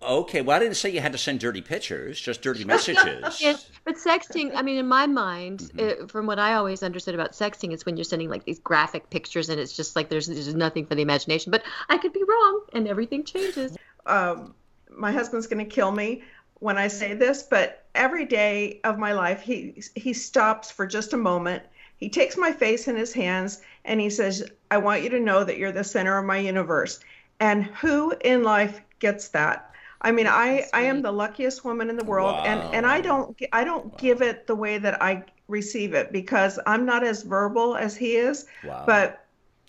[0.00, 3.40] Okay, well, I didn't say you had to send dirty pictures, just dirty messages.
[3.40, 6.04] Yes, but sexting, I mean, in my mind, Mm-hmm.
[6.04, 9.10] uh from what I always understood about sexting, it's when you're sending like these graphic
[9.10, 11.50] pictures and it's just like there's, there's nothing for the imagination.
[11.50, 13.76] But I could be wrong and everything changes.
[14.06, 14.54] um,
[14.90, 16.22] my husband's going to kill me
[16.60, 21.12] when I say this, but every day of my life, he he stops for just
[21.12, 21.62] a moment.
[21.96, 25.44] He takes my face in his hands and he says, "I want you to know
[25.44, 27.00] that you're the center of my universe."
[27.40, 29.67] And who in life gets that?
[30.00, 33.36] I mean, I I am the luckiest woman in the world, and and I don't
[33.52, 37.76] I don't give it the way that I receive it because I'm not as verbal
[37.76, 38.46] as he is.
[38.64, 38.84] Wow.
[38.86, 39.24] But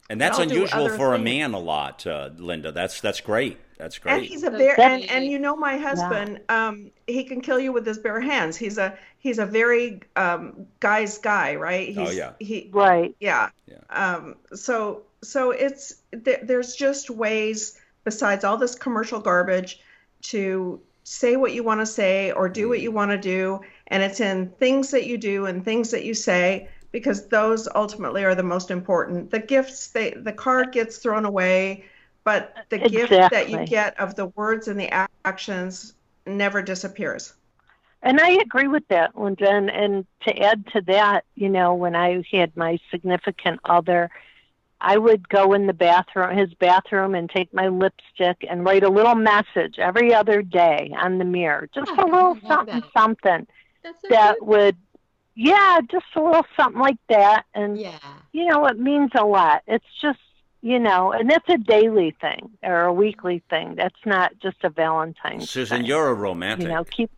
[0.10, 2.72] and that's unusual other for a man a lot, uh, Linda.
[2.72, 3.58] That's that's great.
[3.78, 4.12] That's great.
[4.12, 4.30] And great.
[4.30, 7.72] he's a So very and, and you know my husband, um, he can kill you
[7.72, 8.58] with his bare hands.
[8.58, 11.88] He's a he's a very um, guy's guy, right?
[11.88, 12.34] He's, Oh, yeah.
[12.40, 13.16] He Right.
[13.20, 13.50] yeah.
[13.68, 13.78] Yeah.
[13.90, 19.80] Um, so so it's th- there's just ways besides all this commercial garbage
[20.24, 22.70] to say what you want to say or do Mm.
[22.70, 26.04] what you want to do, and it's in things that you do and things that
[26.04, 29.32] you say because those ultimately are the most important.
[29.32, 31.86] The gifts, they the card gets thrown away,
[32.24, 34.90] but the gift that you get of the words and the
[35.26, 35.94] actions
[36.26, 37.34] never disappears.
[38.02, 39.50] And I agree with that, Linda.
[39.50, 44.10] And, and to add to that, you know, when I had my significant other,
[44.82, 48.90] I would go in the bathroom, his bathroom, and take my lipstick and write a
[48.90, 52.92] little message every other day on the mirror, just Yeah, a little something, that.
[52.98, 53.48] something
[53.84, 54.46] so that cute.
[54.46, 54.78] would,
[55.36, 57.44] yeah, just a little something like that.
[57.54, 57.98] And Yeah.
[58.32, 59.64] you know, it means a lot.
[59.68, 60.20] It's just,
[60.62, 63.76] you know, and that's a daily thing or a weekly thing.
[63.76, 65.50] That's not just a Valentine's.
[65.50, 65.86] Susan, thing.
[65.88, 66.68] you're a romantic.
[66.68, 67.10] you know, keep.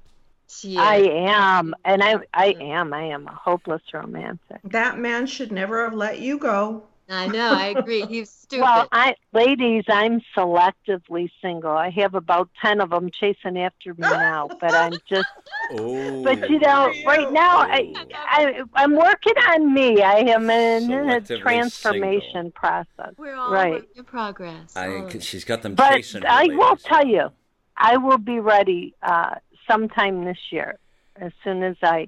[0.53, 4.59] She I am, and I, I am, I am a hopeless romantic.
[4.65, 6.83] That man should never have let you go.
[7.11, 7.53] I know.
[7.53, 8.05] I agree.
[8.05, 8.63] He's stupid.
[8.63, 11.71] Well, I, ladies, I'm selectively single.
[11.71, 15.27] I have about ten of them chasing after me now, but I'm just.
[15.73, 16.23] Oh.
[16.23, 20.01] But you know, right now, I, I I'm working on me.
[20.01, 22.51] I am in a transformation single.
[22.51, 23.13] process.
[23.17, 23.83] We're all right.
[23.95, 24.75] in progress.
[24.75, 25.23] I, all of it.
[25.23, 26.21] she's got them But chasing.
[26.21, 27.29] her, I will tell you,
[27.77, 29.35] I will be ready uh,
[29.69, 30.77] sometime this year,
[31.17, 32.07] as soon as I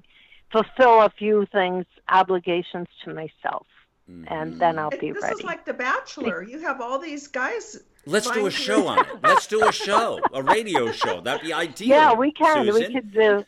[0.50, 3.66] fulfill a few things, obligations to myself,
[4.06, 4.58] and mm-hmm.
[4.58, 5.36] then I'll be this ready.
[5.36, 6.42] is like The Bachelor.
[6.42, 7.80] You have all these guys.
[8.06, 9.06] Let's do a show your- on it.
[9.22, 11.20] Let's do a show, a radio show.
[11.20, 11.88] That'd be ideal.
[11.88, 12.66] yeah, we can.
[12.66, 12.92] Susan.
[12.92, 13.44] We could do.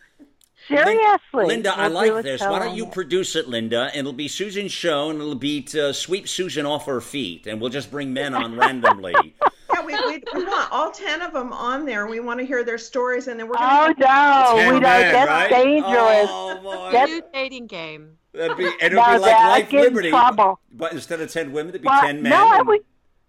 [0.69, 2.40] Seriously, Linda, I like do this.
[2.40, 2.92] Why don't you it.
[2.92, 3.83] produce it, Linda?
[3.92, 7.61] And it'll be Susan's show, and it'll be to sweep Susan off her feet, and
[7.61, 9.14] we'll just bring men on randomly.
[9.77, 12.07] Yeah, we, we, we want all 10 of them on there.
[12.07, 14.07] We want to hear their stories, and then we're going to.
[14.09, 14.83] Oh, no, we don't.
[14.83, 15.51] men, That's right?
[15.51, 16.29] dangerous.
[16.31, 16.93] Oh, boy.
[16.93, 18.17] That's- New dating game.
[18.33, 20.11] That'd be, and it'll No, be like Life I'd in Liberty.
[20.11, 20.61] trouble.
[20.73, 22.31] But instead of 10 women, it'd be Well, 10 men.
[22.31, 22.81] no, I and- would.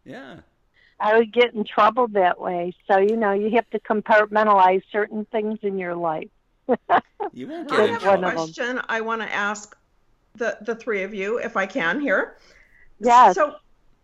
[0.05, 0.35] Yeah.
[0.99, 2.73] I would get in trouble that way.
[2.87, 6.27] So you know, you have to compartmentalize certain things in your life.
[7.33, 8.33] You won't I get in have one a of trouble.
[8.45, 9.77] question I want to ask
[10.35, 12.37] the, the three of you, if I can, here.
[12.99, 13.35] Yes.
[13.35, 13.55] So,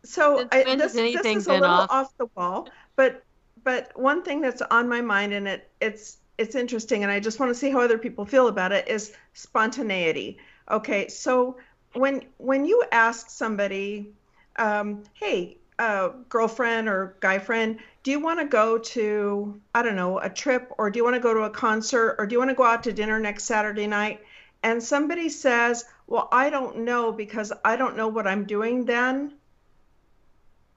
[0.05, 1.91] so I, this, this is a little off?
[1.91, 2.17] off?
[2.17, 3.23] the wall, but
[3.63, 7.39] but one thing that's on my mind, and it it's it's interesting, and I just
[7.39, 10.37] want to see how other people feel about it, is spontaneity.
[10.69, 11.57] Okay, so
[11.93, 14.11] when when you ask somebody,
[14.57, 19.95] um, hey, uh, girlfriend or guy friend, do you want to go to I don't
[19.95, 22.39] know a trip, or do you want to go to a concert, or do you
[22.39, 24.21] want to go out to dinner next Saturday night?
[24.63, 29.33] And somebody says, well, I don't know because I don't know what I'm doing then.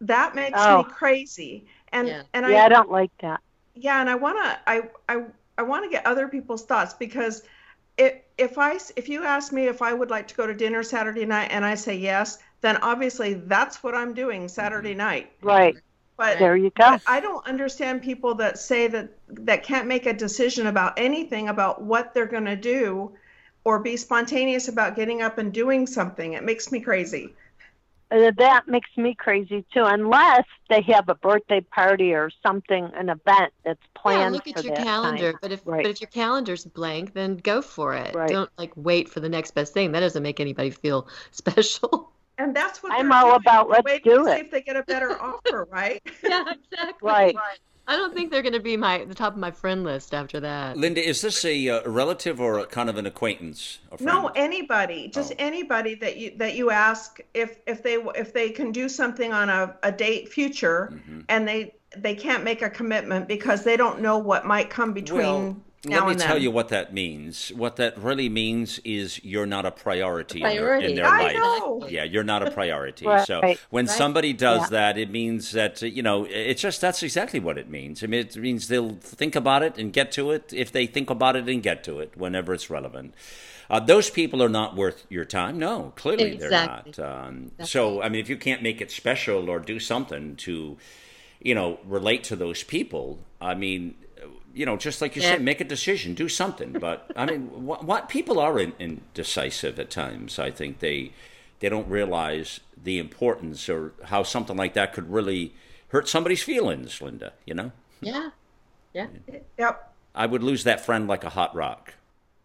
[0.00, 0.68] That makes Oh.
[0.68, 1.66] me crazy.
[1.92, 2.22] And Yeah.
[2.35, 3.40] and yeah, I I don't like that.
[3.74, 5.24] yeah, and I want to I I
[5.59, 7.42] I want to get other people's thoughts because
[7.98, 10.82] if if I if you ask me if I would like to go to dinner
[10.82, 14.98] Saturday night and I say yes, then obviously that's what I'm doing Saturday mm-hmm.
[14.98, 15.32] night.
[15.42, 15.76] Right
[16.16, 16.98] But there, you go.
[17.06, 21.82] I don't understand people that say that that can't make a decision about anything about
[21.82, 23.16] what they're going to do
[23.64, 26.35] or be spontaneous about getting up and doing something.
[26.35, 27.37] It makes me crazy.
[28.11, 29.83] Uh, that makes me crazy too.
[29.85, 34.19] Unless they have a birthday party or something, an event that's planned.
[34.19, 35.33] Yeah, planned look for at your that calendar.
[35.33, 35.38] time.
[35.42, 35.83] But if Right.
[35.83, 38.14] but if your calendar's blank, then go for it.
[38.14, 38.31] Right.
[38.31, 39.92] Don't like wait for the next best thing.
[39.92, 42.12] That doesn't make anybody feel special.
[42.38, 43.37] And that's what I'm all doing.
[43.37, 44.35] about let's waiting do to it.
[44.37, 46.01] See if they get a better offer, right?
[46.23, 47.09] yeah, exactly.
[47.09, 47.37] Right.
[47.88, 50.40] I don't think they're going to be my the top of my friend list after
[50.40, 50.77] that.
[50.77, 53.79] Linda, is this a, uh, relative or a kind of an acquaintance?
[54.01, 55.37] No, anybody, just Oh.
[55.38, 59.49] anybody that you that you ask if if they if they can do something on
[59.49, 61.20] a, a date future, Mm-hmm.
[61.29, 65.18] and they they can't make a commitment because they don't know what might come between
[65.20, 65.57] Well,
[65.90, 66.42] now let me and tell then.
[66.42, 67.51] you what that means.
[67.51, 70.87] What that really means is you're not a priority, in their, Priority.
[70.90, 71.35] in their I life.
[71.37, 71.87] know.
[71.88, 73.07] Yeah, you're not a priority.
[73.07, 73.27] Right.
[73.27, 73.96] So when Right.
[73.96, 74.68] somebody does Yeah.
[74.92, 78.03] that, it means that you know it's just that's exactly what it means.
[78.03, 81.11] I mean, it means they'll think about it and get to it if they think
[81.11, 83.14] about it and get to it whenever it's relevant.
[83.68, 85.59] Uh, those people are not worth your time.
[85.59, 86.92] No, clearly Exactly.
[86.92, 87.27] they're not.
[87.27, 90.77] Um, so I mean, if you can't make it special or do something to,
[91.40, 93.94] you know, relate to those people, I mean,
[94.57, 95.33] you know, just like you Yeah.
[95.33, 96.73] said, make a decision, do something.
[96.73, 100.38] But I mean, what, what people are in, indecisive at times.
[100.38, 101.12] I think they
[101.61, 105.55] they don't realize the importance or how something like that could really
[105.88, 107.01] hurt somebody's feelings.
[107.01, 108.31] Linda, you know, Yeah.
[108.95, 109.07] Yeah.
[109.59, 109.92] Yep.
[110.14, 111.95] I would lose that friend like a hot rock.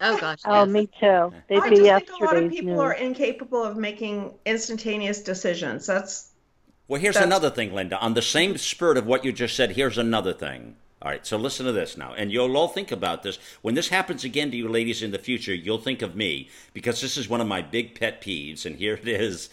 [0.02, 0.40] Oh gosh.
[0.46, 1.32] Oh, me too.
[1.48, 2.80] They'd I be just think a lot of people news.
[2.80, 5.86] are incapable of making instantaneous decisions.
[5.86, 6.30] That's
[6.88, 7.98] Well, here's That's- another thing, Linda.
[8.00, 10.76] On the same spirit of what you just said, here's another thing.
[11.02, 13.40] All right, so listen to this now, and you'll all think about this.
[13.64, 17.02] When this happens again to you ladies in the future, you'll think of me because
[17.02, 19.50] this is one of my big pet peeves, and here it is.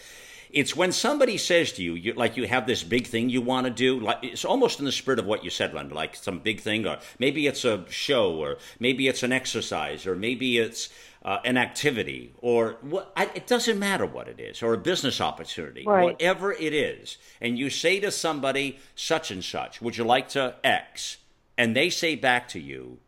[0.51, 3.67] It's when somebody says to you, you like you have this big thing you want
[3.67, 6.39] to do, like it's almost in the spirit of what you said, Linda, like some
[6.39, 10.91] big thing, or maybe it's a show, or maybe it's an exercise, or maybe it's
[11.23, 13.11] uh, an activity, or what?
[13.17, 16.05] I, it doesn't matter what it is, or a business opportunity, Right.
[16.05, 20.57] whatever it is, and you say to somebody such and such, would you like to
[20.63, 21.17] X?
[21.59, 22.99] And they say back to you,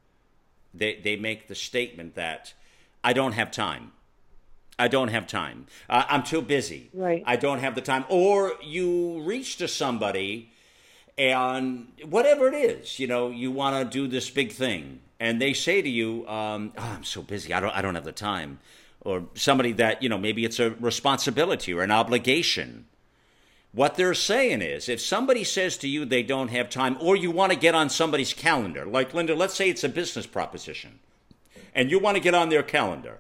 [0.75, 2.53] they, they make the statement that
[3.03, 3.93] I don't have time.
[4.79, 5.67] I don't have time.
[5.89, 6.91] Uh, I'm too busy.
[6.93, 7.23] Right.
[7.27, 8.05] I don't have the time.
[8.09, 10.51] Or you reach to somebody
[11.21, 15.53] and whatever it is, you know, you want to do this big thing, and they
[15.53, 17.53] say to you, um, oh, "I'm so busy.
[17.53, 17.77] I don't.
[17.77, 18.59] I don't have the time."
[19.03, 22.87] Or somebody that you know, maybe it's a responsibility or an obligation.
[23.73, 27.31] What they're saying is, if somebody says to you they don't have time, or you
[27.31, 30.99] want to get on somebody's calendar, like Linda, let's say it's a business proposition,
[31.73, 33.19] and you want to get on their calendar,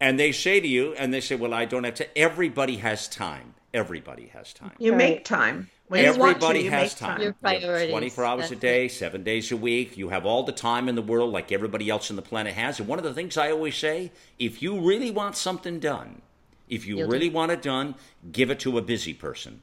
[0.00, 3.08] and they say to you, and they say, "Well, I don't have to." Everybody has
[3.08, 3.54] time.
[3.74, 4.72] Everybody has time.
[4.78, 4.98] You Right.
[4.98, 5.68] make time.
[5.88, 7.20] When you want to, Everybody you has make time.
[7.20, 7.34] Your
[7.82, 9.98] You 24 hours a That's day, seven days a week.
[9.98, 12.78] You have all the time in the world like everybody else on the planet has.
[12.80, 16.22] And one of the things I always say if you really want something done,
[16.70, 17.96] if you You'll do really want it done,
[18.32, 19.60] give it to a busy person.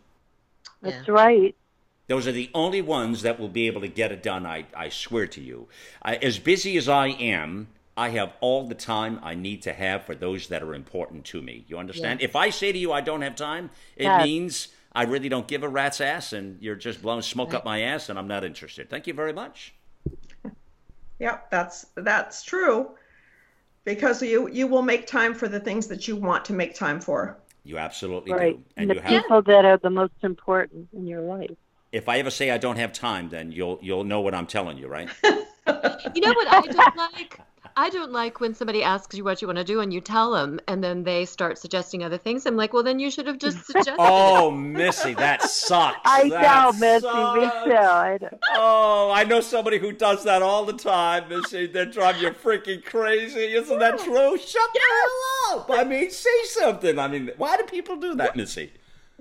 [0.81, 1.55] That's right.
[2.07, 4.89] Those are the only ones that will be able to get it done, I, I
[4.89, 5.67] swear to you.
[6.01, 10.05] I, as busy as I am, I have all the time I need to have
[10.05, 11.65] for those that are important to me.
[11.67, 12.21] You understand?
[12.21, 14.17] If I say to you I don't have time, it Yes.
[14.17, 17.81] means I really don't give a rat's ass and you're just blowing smoke up my
[17.81, 18.89] ass and I'm not interested.
[18.89, 19.73] Thank you very much.
[21.19, 22.91] Yep, that's that's true.
[23.85, 26.99] Because you you will make time for the things that you want to make time
[26.99, 27.37] for.
[27.63, 28.55] You absolutely Right.
[28.55, 28.63] do.
[28.77, 31.51] And And the you have people that are the most important in your life.
[31.91, 34.77] if I ever say I don't have time, then you'll you'll know what I'm telling
[34.77, 35.09] you, right?
[36.13, 37.39] You know what I don't like?
[37.77, 40.31] I don't like when somebody asks you what you want to do and you tell
[40.31, 42.45] them, and then they start suggesting other things.
[42.45, 43.95] I'm like, well, then you should have just suggested.
[43.99, 45.99] oh, Missy, that sucks.
[46.05, 47.05] I That know, Missy.
[47.07, 47.65] Me sucks.
[47.65, 47.71] too.
[47.73, 48.39] I know.
[48.55, 51.29] Oh, I know somebody who does that all the time.
[51.29, 51.67] Missy.
[51.67, 53.53] They drive you freaking crazy.
[53.53, 54.37] Isn't that true?
[54.37, 55.69] Shut the hell up.
[55.71, 56.97] I mean, say something.
[56.99, 58.71] I mean, why do people do that, Missy?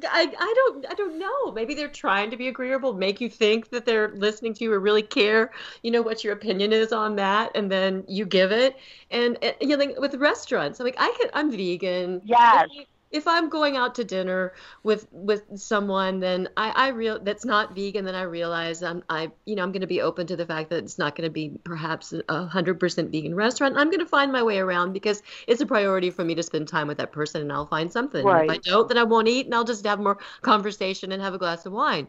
[0.08, 1.52] I, I don't I don't know.
[1.52, 4.80] Maybe they're trying to be agreeable, make you think that they're listening to you or
[4.80, 5.50] really care,
[5.82, 8.76] you know, what your opinion is on that, and then you give it.
[9.10, 12.22] And, and you know, like with restaurants, I'm like, I can, I'm vegan.
[12.24, 12.68] Yes.
[13.10, 17.74] If I'm going out to dinner with with someone, then I, I real that's not
[17.74, 20.46] vegan, then I realize I'm I you know I'm going to be open to the
[20.46, 23.76] fact that it's not going to be perhaps a hundred percent vegan restaurant.
[23.76, 26.68] I'm going to find my way around because it's a priority for me to spend
[26.68, 28.30] time with that person, and I'll find something.
[28.30, 31.22] And If I don't, then I won't eat, and I'll just have more conversation and
[31.22, 32.08] have a glass of wine.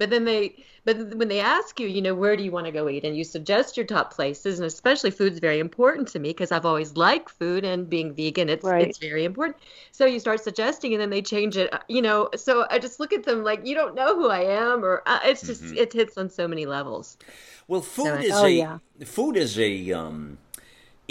[0.00, 2.72] But then they, but when they ask you, you know, where do you want to
[2.72, 6.30] go eat, and you suggest your top places, and especially food's very important to me
[6.30, 8.88] because I've always liked food, and being vegan, it's Right.
[8.88, 9.58] it's very important.
[9.92, 12.30] So you start suggesting, and then they change it, uh, you know.
[12.34, 15.20] So I just look at them like you don't know who I am, or uh,
[15.24, 15.76] it's just Mm-hmm.
[15.76, 17.18] it hits on so many levels.
[17.68, 18.78] Well, food So- is Oh, a yeah.
[19.04, 20.38] food is a um,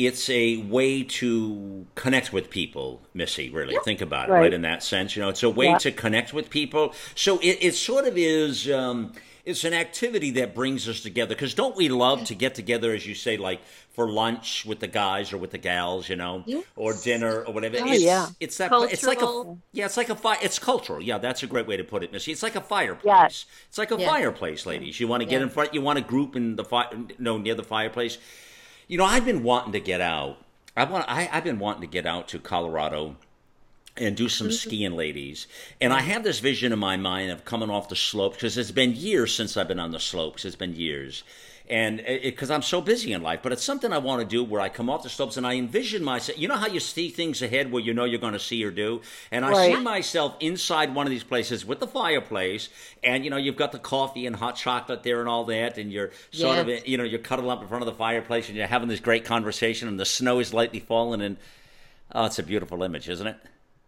[0.06, 3.50] it's a way to connect with people, Missy.
[3.50, 4.40] Really, think about it, right.
[4.42, 4.54] Right.
[4.54, 5.78] In that sense, you know, it's a way Yeah.
[5.80, 6.94] to connect with people.
[7.16, 8.70] So it, it sort of is.
[8.70, 9.14] Um,
[9.46, 13.08] it's an activity that brings us together because don't we love to get together, as
[13.08, 13.60] you say, like
[13.90, 16.64] for lunch with the guys or with the gals, you know, Yes.
[16.76, 17.78] or dinner or whatever.
[17.80, 18.28] Oh, it's, yeah.
[18.40, 18.70] it's that.
[18.92, 19.58] It's like a Cultural.
[19.72, 20.38] yeah, it's like a fire.
[20.44, 21.02] It's cultural.
[21.02, 22.32] Yeah, that's a great way to put it, Missy.
[22.32, 23.06] It's like a fireplace.
[23.06, 23.46] Yes.
[23.70, 24.08] It's like a Yeah.
[24.08, 25.00] fireplace, ladies.
[25.00, 25.74] You want to get in front.
[25.74, 28.20] You want to group in the fire, no, near the fireplace.
[28.90, 30.44] You know, I've been wanting to get out.
[30.76, 31.06] I want.
[31.08, 33.18] I, I've been wanting to get out to Colorado
[33.96, 34.56] and do some mm-hmm.
[34.56, 35.46] skiing, ladies.
[35.80, 38.72] And I have this vision in my mind of coming off the slopes because it's
[38.72, 40.44] been years since I've been on the slopes.
[40.44, 41.24] It's been years.
[41.70, 44.60] And because I'm so busy in life, but it's something I want to do where
[44.60, 46.40] I come off the slopes and I envision myself.
[46.40, 48.72] You know how you see things ahead where you know you're going to see or
[48.72, 49.02] do?
[49.32, 52.70] And I see myself inside one of these places with the fireplace,
[53.04, 55.92] and you know, you've got the coffee and hot chocolate there and all that, and
[55.92, 56.82] you're sort Yes.
[56.82, 59.00] of, you know, you're cuddled up in front of the fireplace and you're having this
[59.00, 61.38] great conversation, and the snow is lightly falling, and
[62.16, 63.38] oh, it's a beautiful image, isn't it?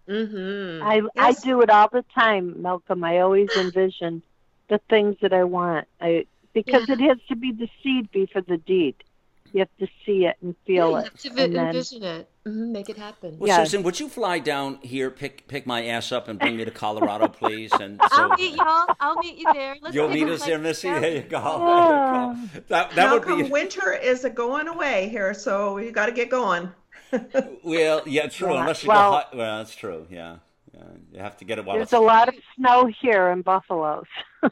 [0.07, 0.83] Mm-hmm.
[0.83, 3.03] I I do it all the time, Malcolm.
[3.03, 4.21] I always envision
[4.67, 5.87] the things that I want.
[5.99, 6.95] I because Yeah.
[6.95, 8.95] it has to be the seed before the deed.
[9.53, 11.03] You have to see it and feel you it.
[11.03, 13.37] have to vi- and then- envision it, hmm make it happen.
[13.37, 13.57] Well, Yeah.
[13.65, 16.71] Susan, would you fly down here, pick pick my ass up, and bring me to
[16.71, 17.69] Colorado, please?
[17.73, 18.85] And I'll meet y'all.
[19.01, 19.75] I'll meet you there.
[19.81, 20.87] Let's You'll meet us like- there, Missy.
[20.87, 20.99] Yeah.
[20.99, 21.41] There you go.
[21.43, 22.33] Oh.
[22.33, 22.63] There you go.
[22.69, 26.13] That that would Malcolm, be winter is a going away here, so you got to
[26.13, 26.71] get going.
[27.65, 28.53] well, yeah, true.
[28.53, 29.35] Yeah, Unless you well- go hot.
[29.35, 30.07] Well, that's true.
[30.09, 30.37] Yeah,
[30.73, 30.83] yeah.
[31.11, 34.03] You have to get it while There's it's a lot of snow here in Buffalo.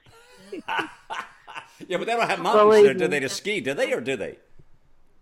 [1.88, 3.20] yeah, but they don't have mountains Believe there, do they?
[3.22, 4.38] To ski, do they, or do they?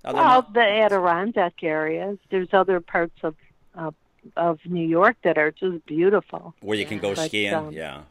[0.05, 2.17] Are Well, the Adirondack areas.
[2.29, 3.35] There's other parts of
[3.75, 3.93] of,
[4.35, 6.55] of New York that are just beautiful.
[6.61, 7.53] where you can go But, skiing?
[7.53, 8.01] um, yeah.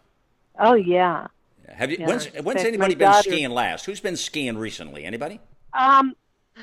[0.59, 1.26] Oh yeah.
[1.68, 1.96] Have you?
[2.00, 2.06] yeah.
[2.06, 3.87] When's, when's fact, anybody been daughter- skiing last?
[3.87, 5.04] Who's been skiing recently?
[5.04, 5.40] Anybody?
[5.72, 6.14] Um,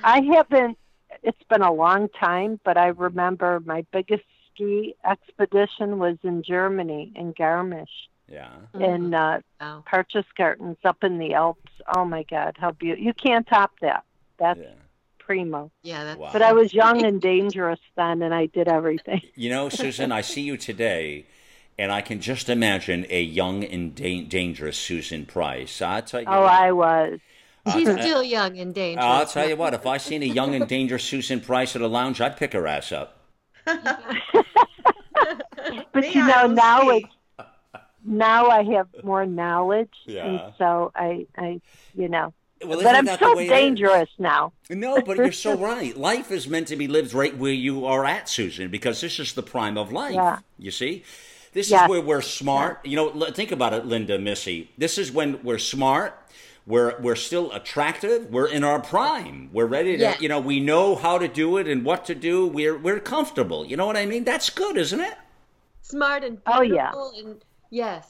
[0.04, 0.78] I haven't.
[1.22, 7.12] It's been a long time, but I remember my biggest ski expedition was in Germany
[7.16, 8.50] in Garmisch Yeah.
[8.80, 9.84] in uh, Wow.
[9.86, 11.72] Purchase Gardens up in the Alps.
[11.96, 13.06] Oh my God, how beautiful!
[13.06, 14.04] You can't top that.
[14.40, 14.70] That's Yeah.
[15.20, 15.72] primo.
[15.84, 16.30] Yeah, that's Wow.
[16.34, 19.22] But I was young and dangerous then, and I did everything.
[19.36, 21.26] You know, Susan, I see you today,
[21.78, 25.82] and I can just imagine a young and da- dangerous Susan Price.
[25.82, 26.28] I tell you.
[26.28, 27.20] Oh, what, I was.
[27.74, 29.06] She's I- still young and dangerous.
[29.06, 29.74] I'll tell you what.
[29.74, 32.66] If I seen a young and dangerous Susan Price at a lounge, I'd pick her
[32.68, 33.20] ass up.
[35.94, 36.98] But Me, you I know, now ski.
[36.98, 37.14] it's
[38.06, 40.26] now I have more knowledge, Yeah.
[40.26, 41.62] and so I, I,
[41.96, 42.34] you know,
[42.66, 43.60] Well, but I'm isn't that the so way it is?
[43.60, 44.54] dangerous now.
[44.70, 45.96] No, but you're so right.
[45.98, 49.34] Life is meant to be lived right where you are at, Susan, because this is
[49.34, 50.14] the prime of life.
[50.16, 50.40] Yeah.
[50.58, 51.04] You see?
[51.54, 51.84] This Yes.
[51.84, 52.84] is where we're smart.
[52.86, 54.72] You know, think about it, Linda, Missy.
[54.78, 56.20] This is when we're smart.
[56.66, 58.30] We're, we're still attractive.
[58.32, 59.50] We're in our prime.
[59.52, 60.16] We're ready to, Yeah.
[60.20, 62.48] you know, we know how to do it and what to do.
[62.48, 63.66] We're, we're comfortable.
[63.66, 64.24] You know what I mean?
[64.24, 65.14] That's good, isn't it?
[65.82, 66.92] Smart and Oh, yeah.
[67.18, 67.42] and
[67.74, 68.10] yes.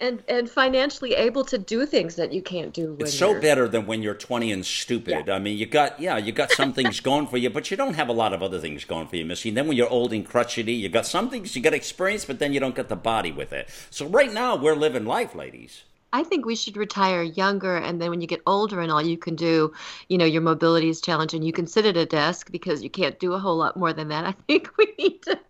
[0.00, 3.40] And and financially able to do things that you can't do when It's so you're
[3.40, 5.30] better than when you're 20 and stupid.
[5.30, 7.94] I mean, you got yeah, you got some things going for you, but you don't
[7.94, 9.50] have a lot of other things going for you, Missy.
[9.50, 12.40] And then when you're old and crotchety, you got some things you got experience, but
[12.40, 13.68] then you don't get the body with it.
[13.90, 15.84] So right now we're living life, ladies.
[16.12, 19.16] I think we should retire younger, and then when you get older and all you
[19.16, 19.72] can do,
[20.08, 22.90] you know, your mobility is challenged, and you can sit at a desk because you
[22.90, 24.24] can't do a whole lot more than that.
[24.24, 25.40] I think we need to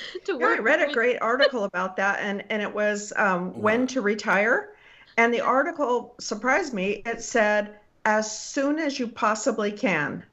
[0.24, 3.86] to Yeah, I read a great article about that, and and it was um, when
[3.88, 4.74] to retire,
[5.16, 7.02] and the article surprised me.
[7.06, 10.24] It said as soon as you possibly can.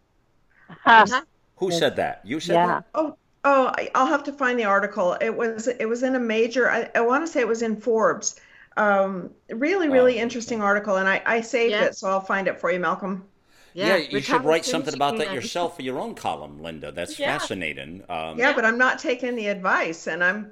[0.86, 1.26] Huh.
[1.58, 2.22] Who said that?
[2.26, 2.64] You said Yeah.
[2.64, 2.86] that?
[2.94, 5.14] Oh, oh, I- I'll have to find the article.
[5.22, 6.70] It was it was in a major.
[6.70, 8.40] I, I want to say it was in Forbes.
[8.78, 11.82] Um, really, really Oh, interesting article, and I I saved Yeah.
[11.82, 13.29] it, so I'll find it for you, Malcolm.
[13.74, 16.92] Yeah, you should write something about that yourself for your own column, Linda.
[16.92, 17.38] That's Yeah.
[17.38, 18.04] fascinating.
[18.10, 20.52] Um, Yeah, but I'm not taking the advice, and I'm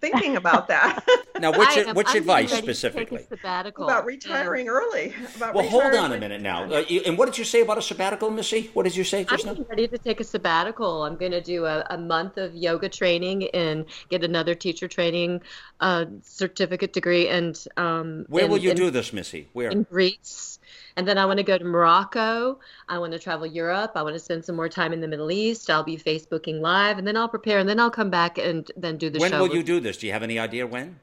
[0.00, 1.04] thinking about that.
[1.40, 3.26] Now, which am- which I'm advice ready to take a specifically?
[3.28, 3.82] sabbatical.
[3.84, 5.12] about retiring early.
[5.34, 6.62] About Well, hold on a minute now.
[6.72, 8.70] Uh, you, and what did you say about a sabbatical, Missy?
[8.74, 9.56] What did you say I'm just now?
[9.68, 11.02] ready to take a sabbatical.
[11.02, 15.40] I'm going to do a, a month of yoga training and get another teacher training
[15.80, 17.26] uh, certificate degree.
[17.28, 19.48] And um, Where in- will you in- do this, Missy?
[19.52, 19.70] Where?
[19.70, 20.51] in Greece.
[20.96, 22.58] And then I want to go to Morocco.
[22.88, 23.92] I want to travel Europe.
[23.94, 25.70] I want to spend some more time in the Middle East.
[25.70, 28.98] I'll be Facebooking live, and then I'll prepare, and then I'll come back and then
[28.98, 29.40] do the When show.
[29.40, 29.96] When will you do this?
[29.96, 30.98] Do you have any idea when?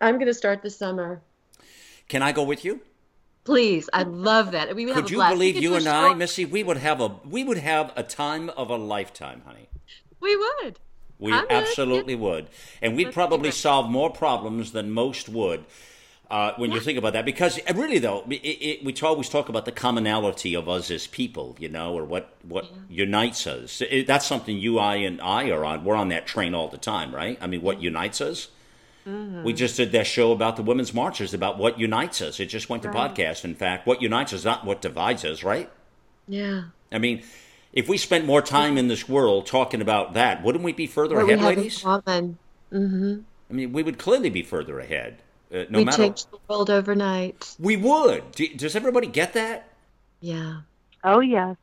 [0.00, 1.20] I'm going to start this summer.
[2.08, 2.80] Can I go with you?
[3.44, 4.74] Please, I'd love that.
[4.76, 5.18] We would Could you.
[5.18, 6.44] Believe you and I, Missy?
[6.44, 9.68] We would have a we would have a time of a lifetime, honey.
[10.20, 10.78] We would.
[11.18, 12.48] We I would, absolutely would,
[12.80, 15.64] and we'd Let's probably solve more problems than most would.
[16.32, 19.50] Uh, when you think about that, because uh, really though, it, it, we always talk
[19.50, 23.82] about the commonality of us as people, you know, or what what unites us.
[23.82, 25.84] It, that's something you, I, and I are on.
[25.84, 27.36] We're on that train all the time, right?
[27.42, 28.48] I mean, what unites us?
[29.06, 29.44] Mm-hmm.
[29.44, 32.40] We just did that show about the women's marches, about what unites us.
[32.40, 33.44] It just went to podcast.
[33.44, 35.68] In fact, what unites us, is not what divides us, right?
[36.26, 36.62] Yeah.
[36.90, 37.24] I mean,
[37.74, 41.16] if we spent more time in this world talking about that, wouldn't we be further
[41.16, 41.82] What ahead, ladies?
[41.82, 43.20] Mm-hmm.
[43.50, 45.18] I mean, we would clearly be further ahead.
[45.52, 45.96] Uh, no we matter.
[45.96, 47.56] changed the world overnight.
[47.58, 48.32] We would.
[48.32, 49.68] Do, does everybody get that?
[50.20, 50.60] Yeah.
[51.04, 51.56] Oh yes.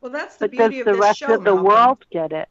[0.00, 1.34] Well, that's the But does beauty of the this rest show.
[1.34, 1.64] of the Malcolm.
[1.64, 2.48] world get it?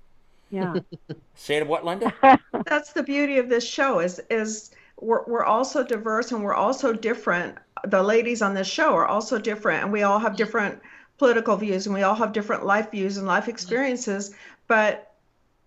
[0.50, 0.76] Yeah.
[1.36, 2.14] Say it what, Linda?
[2.66, 4.00] That's the beauty of this show.
[4.00, 7.58] Is is we're we're also diverse and we're also different.
[7.86, 10.80] The ladies on this show are also different, and we all have different
[11.18, 14.36] political views, and we all have different life views and life experiences.
[14.68, 15.12] But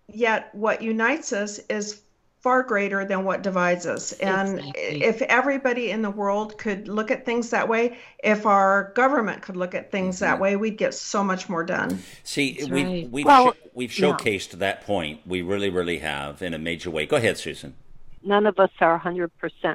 [0.07, 2.01] yet, what unites us is
[2.47, 4.13] far greater than what divides us.
[4.13, 5.03] And Exactly.
[5.03, 9.57] if everybody in the world could look at things that way, if our government could
[9.57, 11.99] look at things that way, we'd get so much more done.
[12.23, 13.09] See, That's we've right.
[13.11, 14.05] we've Well, sho- we've yeah.
[14.13, 15.19] showcased that point.
[15.27, 17.05] We really, really have in a major way.
[17.05, 17.75] Go ahead, Susan.
[18.23, 19.29] None of us are 100%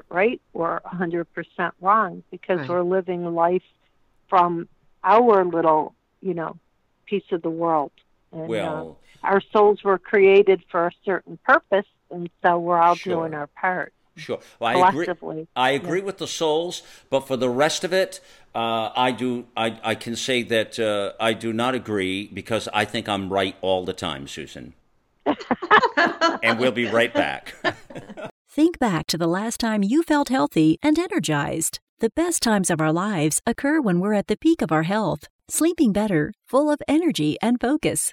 [0.08, 1.26] right or 100%
[1.82, 2.68] wrong because Right.
[2.70, 3.62] we're living life
[4.30, 4.66] from
[5.04, 6.56] our little, you know,
[7.04, 7.92] piece of the world.
[8.32, 12.94] And, uh, Well, our souls were created for a certain purpose, and so we're all
[12.94, 13.16] Sure.
[13.16, 14.40] doing our part sure.
[14.60, 15.46] Well, I agree.
[15.56, 18.20] I agree with the souls, but for the rest of it,
[18.54, 19.46] uh, I do.
[19.56, 23.56] I, I can say that uh, I do not agree because I think I'm right
[23.60, 24.74] all the time, Susan.
[26.42, 27.54] and we'll be right back.
[28.50, 31.80] Think back to the last time you felt healthy and energized.
[32.00, 35.28] The best times of our lives occur when we're at the peak of our health,
[35.48, 38.12] sleeping better, full of energy and focus.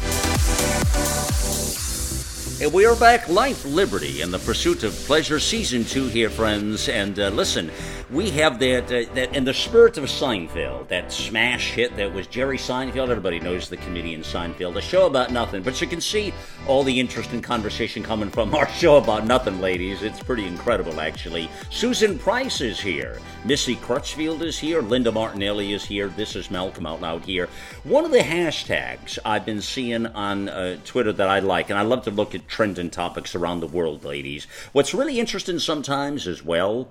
[2.61, 6.89] And we are back, Life, Liberty, and the Pursuit of Pleasure, Season 2 here, friends.
[6.89, 7.71] And uh, listen,
[8.11, 12.27] we have that, uh, that, in the spirit of Seinfeld, that smash hit that was
[12.27, 13.07] Jerry Seinfeld.
[13.07, 15.63] Everybody knows the comedian Seinfeld, a show about nothing.
[15.63, 16.33] But you can see
[16.67, 20.03] all the interest and conversation coming from our show about nothing, ladies.
[20.03, 21.49] It's pretty incredible, actually.
[21.69, 23.19] Susan Price is here.
[23.45, 24.81] Missy Crutchfield is here.
[24.81, 26.09] Linda Martinelli is here.
[26.09, 27.47] This is Malcolm Out Loud here.
[27.85, 31.83] One of the hashtags I've been seeing on uh, Twitter that I like, and I
[31.83, 34.47] love to look at trending topics around the world, ladies.
[34.73, 36.89] What's really interesting sometimes as well,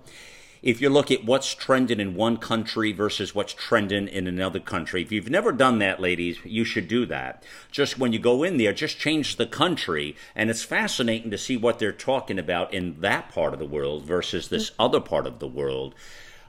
[0.62, 5.02] if you look at what's trending in one country versus what's trending in another country,
[5.02, 7.42] if you've never done that, ladies, you should do that.
[7.70, 11.56] Just when you go in there, just change the country, and it's fascinating to see
[11.56, 15.38] what they're talking about in that part of the world versus this other part of
[15.38, 15.94] the world.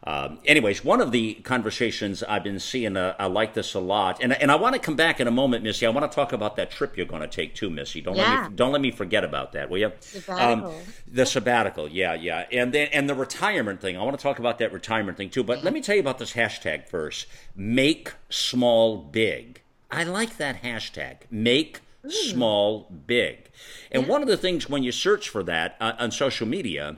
[0.03, 4.17] Um, anyways, one of the conversations I've been seeing, uh, I like this a lot,
[4.21, 5.85] and and I want to come back in a moment, Missy.
[5.85, 8.01] I want to talk about that trip you're going to take too, Missy.
[8.01, 8.41] Don't Yeah.
[8.41, 9.91] let me don't let me forget about that, will you?
[9.99, 10.73] Sabbatical.
[11.07, 13.95] the sabbatical, yeah, yeah, and then and the retirement thing.
[13.95, 15.43] I want to talk about that retirement thing too.
[15.43, 17.27] But let me tell you about this hashtag first.
[17.55, 19.61] Make small big.
[19.91, 21.17] I like that hashtag.
[21.29, 23.49] Make small big.
[23.91, 26.97] And one of the things when you search for that uh, on social media,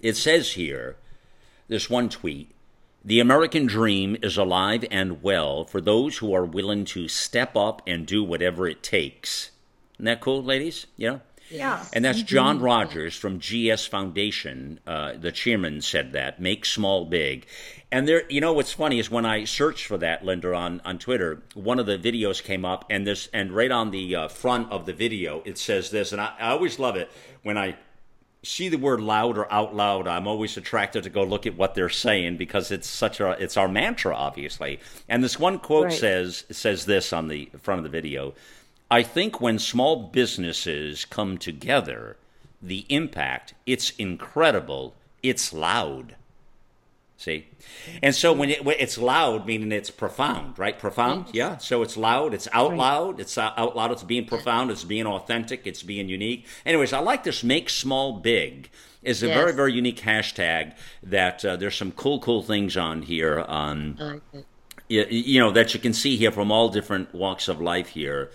[0.00, 0.96] it says here
[1.72, 2.52] this one tweet
[3.04, 7.82] the American dream is alive and well for those who are willing to step up
[7.84, 9.50] and do whatever it takes.
[9.94, 10.86] Isn't that cool, ladies?
[10.96, 11.20] You know?
[11.50, 11.84] Yeah.
[11.92, 14.78] And that's John Rogers from GS Foundation.
[14.86, 17.46] Uh, the chairman said that make small big.
[17.90, 20.98] And there, you know, what's funny is when I searched for that, Linda, on, on
[20.98, 24.70] Twitter, one of the videos came up, and this, and right on the uh, front
[24.70, 27.10] of the video, it says this, and I, I always love it
[27.42, 27.76] when I
[28.42, 31.74] see the word loud or out loud, I'm always attracted to go look at what
[31.74, 34.80] they're saying because it's such a it's our mantra, obviously.
[35.08, 35.92] And this one quote Right.
[35.92, 38.34] says says this on the front of the video.
[38.90, 42.16] I think when small businesses come together,
[42.60, 44.94] the impact it's incredible.
[45.22, 46.16] It's loud.
[47.16, 47.46] See,
[48.02, 50.78] and so when, it, when it's loud, meaning it's profound, right?
[50.78, 51.56] Profound, yeah.
[51.58, 55.06] So it's loud, it's out loud, it's out out loud, it's being profound, it's being
[55.06, 56.46] authentic, it's being unique.
[56.64, 57.42] Anyways, I like this.
[57.44, 58.70] Make small big
[59.02, 59.36] is a Yes.
[59.36, 60.74] very very unique hashtag.
[61.02, 63.44] That uh, there's some cool cool things on here.
[63.48, 64.44] Um, I like it.
[64.88, 68.30] you, you know that you can see here from all different walks of life here.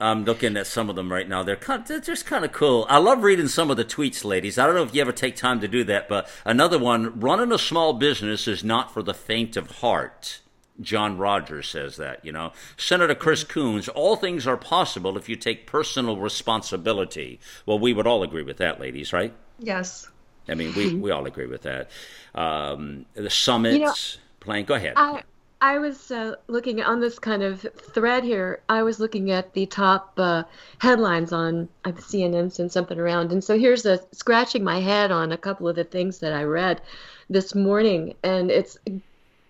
[0.00, 1.42] I'm looking at some of them right now.
[1.42, 2.86] They're kind, they're just kind of cool.
[2.88, 4.56] I love reading some of the tweets, ladies.
[4.56, 7.50] I don't know if you ever take time to do that, but another one: running
[7.50, 10.40] a small business is not for the faint of heart.
[10.80, 12.24] John Rogers says that.
[12.24, 17.40] You know, Senator Chris Coons: all things are possible if you take personal responsibility.
[17.66, 19.34] Well, we would all agree with that, ladies, right?
[19.58, 20.08] Yes.
[20.48, 21.90] I mean, we, we all agree with that.
[22.34, 24.64] Um, the summits, playing.
[24.66, 24.94] Go ahead.
[24.96, 25.22] I
[25.60, 28.60] I was uh, looking on this kind of thread here.
[28.68, 30.44] I was looking at the top uh,
[30.78, 35.36] headlines on CNN and something around, and so here's a scratching my head on a
[35.36, 36.80] couple of the things that I read
[37.28, 38.78] this morning, and it's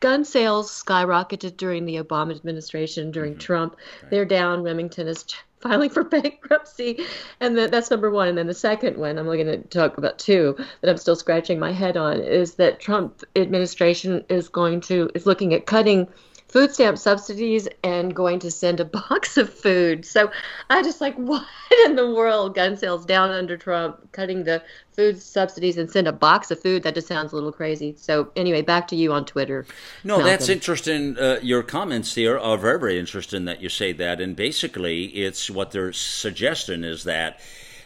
[0.00, 3.40] gun sales skyrocketed during the Obama administration, during mm-hmm.
[3.40, 3.76] Trump.
[4.10, 4.62] They're down.
[4.62, 5.24] Remington is
[5.60, 7.04] filing for bankruptcy,
[7.40, 8.28] and the, that's number one.
[8.28, 11.58] And then the second one, I'm going to talk about two that I'm still scratching
[11.58, 16.08] my head on, is that Trump administration is going to is looking at cutting
[16.48, 20.04] food stamp subsidies and going to send a box of food.
[20.04, 20.30] So
[20.70, 21.44] I just like, what
[21.84, 22.54] in the world?
[22.54, 26.82] Gun sales down under Trump, cutting the food subsidies and send a box of food.
[26.82, 27.94] That just sounds a little crazy.
[27.96, 29.66] So anyway, back to you on Twitter.
[30.04, 31.18] No, that's interesting.
[31.18, 34.20] Uh, your comments here are very, very interesting that you say that.
[34.20, 37.40] And basically, it's what they're suggesting is that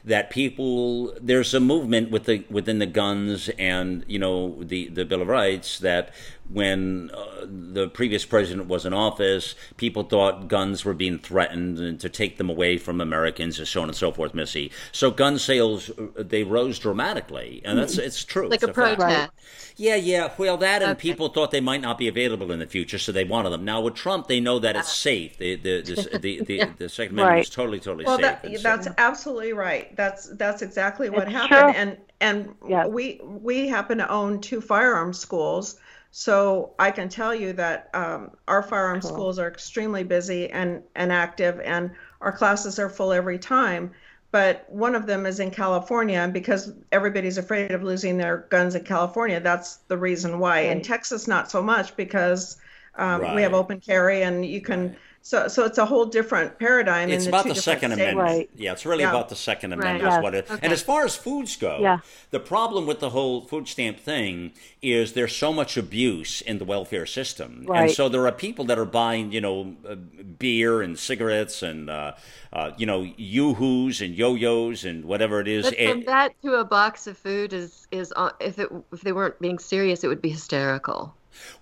[0.05, 5.05] that people there's a movement with the within the guns and you know the the
[5.05, 6.13] Bill of Rights that
[6.53, 11.99] when uh, the previous president was in office, people thought guns were being threatened and
[12.01, 14.71] to take them away from Americans and so on and so forth, Missy.
[14.93, 18.49] So gun sales uh, they rose dramatically, and that's it's true.
[18.49, 18.99] like It's a fact.
[19.01, 19.31] protest.
[19.77, 20.31] Yeah, yeah.
[20.37, 21.01] Well, that and Okay.
[21.01, 23.65] people thought they might not be available in the future, so they wanted them.
[23.65, 25.39] Now with Trump, they know that it's safe.
[25.39, 27.45] The the the the, the, the Second Amendment Right.
[27.45, 28.23] is totally totally Well, safe.
[28.25, 29.95] that, And so- that's absolutely right.
[29.97, 31.75] That's that's exactly what It's happened.
[31.75, 31.83] true.
[31.83, 32.87] And and Yeah.
[32.87, 35.77] we we happen to own two firearms schools,
[36.13, 39.15] so I can tell you that um, our firearms Cool.
[39.15, 41.91] schools are extremely busy and and active, and
[42.21, 43.91] our classes are full every time.
[44.31, 48.75] But one of them is in California, and because everybody's afraid of losing their guns
[48.75, 50.61] in California, that's the reason why.
[50.61, 52.59] In Texas, not so much because
[52.97, 54.99] um, we have open carry, and you can Right.
[55.25, 57.09] So, so it's a whole different paradigm.
[57.09, 58.03] It's in about two the Second states.
[58.13, 58.19] Amendment.
[58.29, 58.51] Right.
[58.57, 59.11] Yeah, it's really Yeah.
[59.11, 59.79] about the Second Right.
[59.79, 60.13] Amendment.
[60.13, 60.23] Yes.
[60.23, 60.59] What it, Okay.
[60.65, 61.99] And as far as foods go, Yeah.
[62.33, 64.53] the problem with the whole food stamp thing
[64.83, 68.79] is there's so much abuse in the welfare system, and so there are people that
[68.81, 72.13] are buying, you know, uh, beer and cigarettes and uh,
[72.53, 75.65] uh, you know, yoo-hoos and yo-yos and whatever it is.
[75.67, 79.03] But from And- that to a box of food is is uh, if it if
[79.03, 81.15] they weren't being serious, it would be hysterical.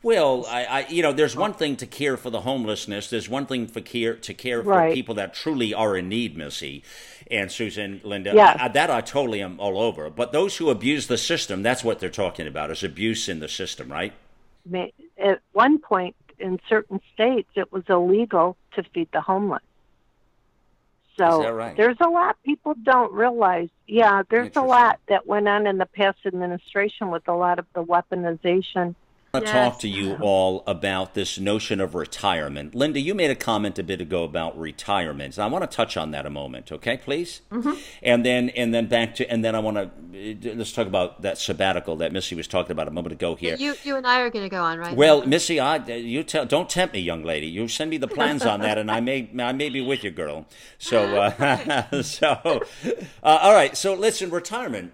[0.02, 3.10] Well, I, I, you know, there's one thing to care for the homelessness.
[3.10, 4.94] There's one thing for care to care for Right.
[4.94, 6.82] people that truly are in need, Missy
[7.30, 8.32] and Susan, Linda.
[8.34, 8.56] Yes.
[8.60, 10.10] I, that I totally am all over.
[10.10, 13.48] But those who abuse the system, that's what they're talking about: is abuse in the
[13.48, 14.12] system, right?
[15.18, 19.62] At one point in certain states, it was illegal to feed the homeless.
[21.18, 21.76] So right?
[21.76, 23.68] there's a lot people don't realize.
[23.86, 27.66] Yeah, there's a lot that went on in the past administration with a lot of
[27.74, 28.94] the weaponization.
[29.32, 29.72] I want to Yes.
[29.72, 32.74] talk to you all about this notion of retirement.
[32.74, 35.38] Linda, you made a comment a bit ago about retirement.
[35.38, 37.40] I want to touch on that a moment, okay, please?
[37.52, 37.74] Mm-hmm.
[38.02, 39.90] And then, and then back to, and then I want to
[40.54, 43.56] let's talk about that sabbatical that Missy was talking about a moment ago here.
[43.56, 44.96] You you and I are going to go on, right?
[44.96, 47.46] Well, Missy, I you tell don't tempt me, young lady.
[47.46, 50.10] You send me the plans on that, and I may I may be with you,
[50.10, 50.46] girl.
[50.78, 52.28] So uh, so
[53.22, 53.76] uh, all right.
[53.76, 54.92] So listen, retirement.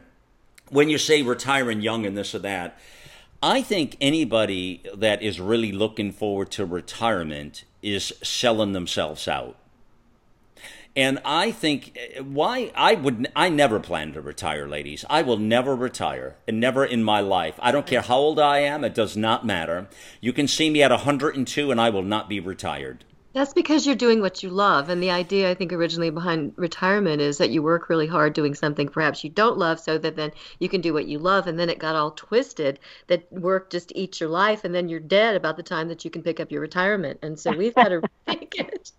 [0.69, 2.77] When you say retiring young and this or that,
[3.43, 9.57] I think anybody that is really looking forward to retirement is selling themselves out.
[10.97, 15.05] And I think uh, why I would I never plan to retire, ladies.
[15.11, 17.57] I will never retire, and never in my life.
[17.61, 19.89] I don't care how old I am; it does not matter.
[20.23, 23.05] You can see me at 102, and I will not be retired.
[23.37, 24.89] That's because you're doing what you love.
[24.89, 28.55] And the idea, I think, originally behind retirement is that you work really hard doing
[28.55, 31.47] something perhaps you don't love so that then you can do what you love.
[31.47, 35.01] And then it got all twisted that work just eats your life and then you're
[35.01, 37.21] dead about the time that you can pick up your retirement.
[37.23, 38.91] And so we've got to rethink it.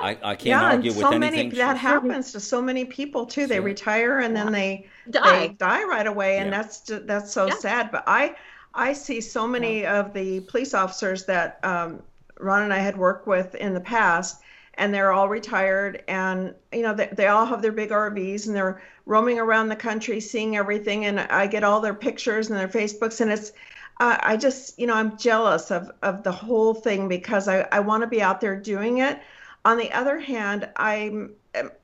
[0.00, 1.50] I, I can't yeah, argue and with so anything.
[1.50, 3.46] many that happens to so many people too.
[3.46, 3.64] They Sure.
[3.64, 5.22] retire and then they Die.
[5.24, 6.58] they die right away, and Yeah.
[6.58, 7.54] that's that's so Yeah.
[7.60, 7.90] sad.
[7.90, 8.36] But I
[8.74, 12.02] I see so many of the police officers that um,
[12.40, 14.40] Ron and I had worked with in the past,
[14.74, 18.54] and they're all retired, and you know they, they all have their big RVs and
[18.54, 22.68] they're roaming around the country, seeing everything, and I get all their pictures and their
[22.68, 23.52] Facebooks, and it's
[24.00, 27.80] uh, I just you know I'm jealous of of the whole thing because I I
[27.80, 29.18] want to be out there doing it.
[29.64, 31.32] On the other hand, I'm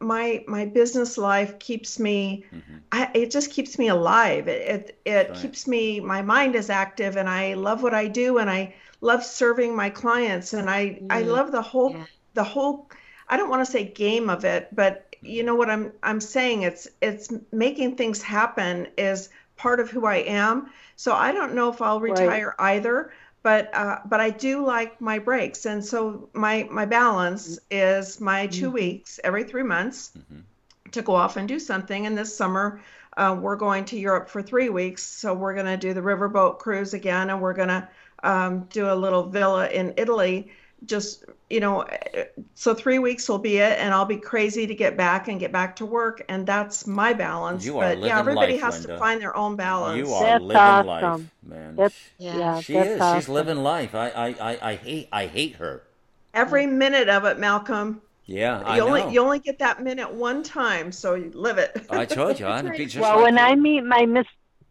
[0.01, 2.45] my my business life keeps me
[2.93, 5.37] I, it just keeps me alive it it, it Right.
[5.37, 9.25] keeps me my mind is active and i love what i do and i love
[9.25, 11.27] serving my clients and i i Mm.
[11.27, 12.07] love the whole Yeah.
[12.35, 12.89] the whole
[13.29, 16.63] i don't want to say game of it but you know what i'm i'm saying
[16.63, 21.69] it's it's making things happen is part of who i am so i don't know
[21.71, 22.21] if i'll Right.
[22.21, 23.11] retire either
[23.43, 28.47] but uh, but I do like my breaks, and so my my balance is my
[28.47, 30.13] 2 weeks every three months
[30.93, 32.07] to go off and do something.
[32.07, 32.81] And this summer,
[33.17, 36.59] uh, we're going to Europe for three weeks, so we're going to do the riverboat
[36.59, 37.89] cruise again, and we're going to
[38.25, 40.51] um, do a little villa in Italy.
[40.87, 41.87] Just you know,
[42.55, 45.53] so three weeks will be it, and I'll be crazy to get back and get
[45.53, 47.65] back to work, and that's my balance.
[47.65, 48.89] You are but living yeah, everybody life, has Linda.
[48.95, 49.97] to find their own balance.
[49.99, 51.31] You are That's living life, awesome.
[51.43, 51.77] man.
[51.77, 52.39] That's Yeah.
[52.39, 53.01] yeah, she that's is.
[53.01, 53.25] awesome.
[53.25, 53.95] She's living life.
[53.95, 55.83] I, I, I, I hate I hate her.
[56.35, 58.03] Every minute of it, Malcolm.
[58.27, 58.87] Yeah, I you know.
[58.87, 61.87] only you only get that minute one time, so you live it.
[61.89, 63.39] I told you I'd be just well, like when you.
[63.39, 64.27] I meet my miss,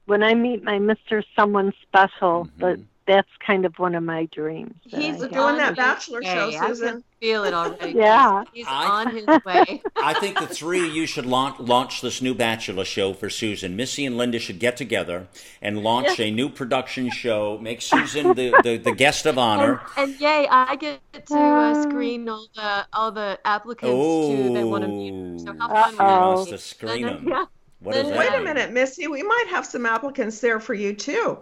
[0.06, 2.60] when I meet my Mister Someone Special, Mm-hmm.
[2.60, 4.74] but that's kind of one of my dreams.
[4.84, 5.76] He's I doing have.
[5.76, 6.58] that Bachelor his show, way.
[6.58, 6.88] I Susan.
[6.90, 7.94] can feel it already.
[7.98, 8.44] Yeah.
[8.54, 9.82] He's I- on his way.
[9.96, 13.76] I think the three of you should launch, launch this new Bachelor show for Susan.
[13.76, 15.28] Missy and Linda should get together
[15.62, 17.58] and launch a new production show.
[17.62, 19.82] Make Susan the, the, the guest of honor.
[19.98, 24.84] and yay, I get to uh, screen all the all the applicants too that want
[24.84, 25.40] to meet her.
[25.40, 26.36] So how fun Uh-oh.
[26.40, 27.28] would that to screen them.
[27.28, 27.46] Yeah.
[27.80, 29.08] What that Wait a minute, Missy.
[29.08, 31.38] We might have some applicants there for you too.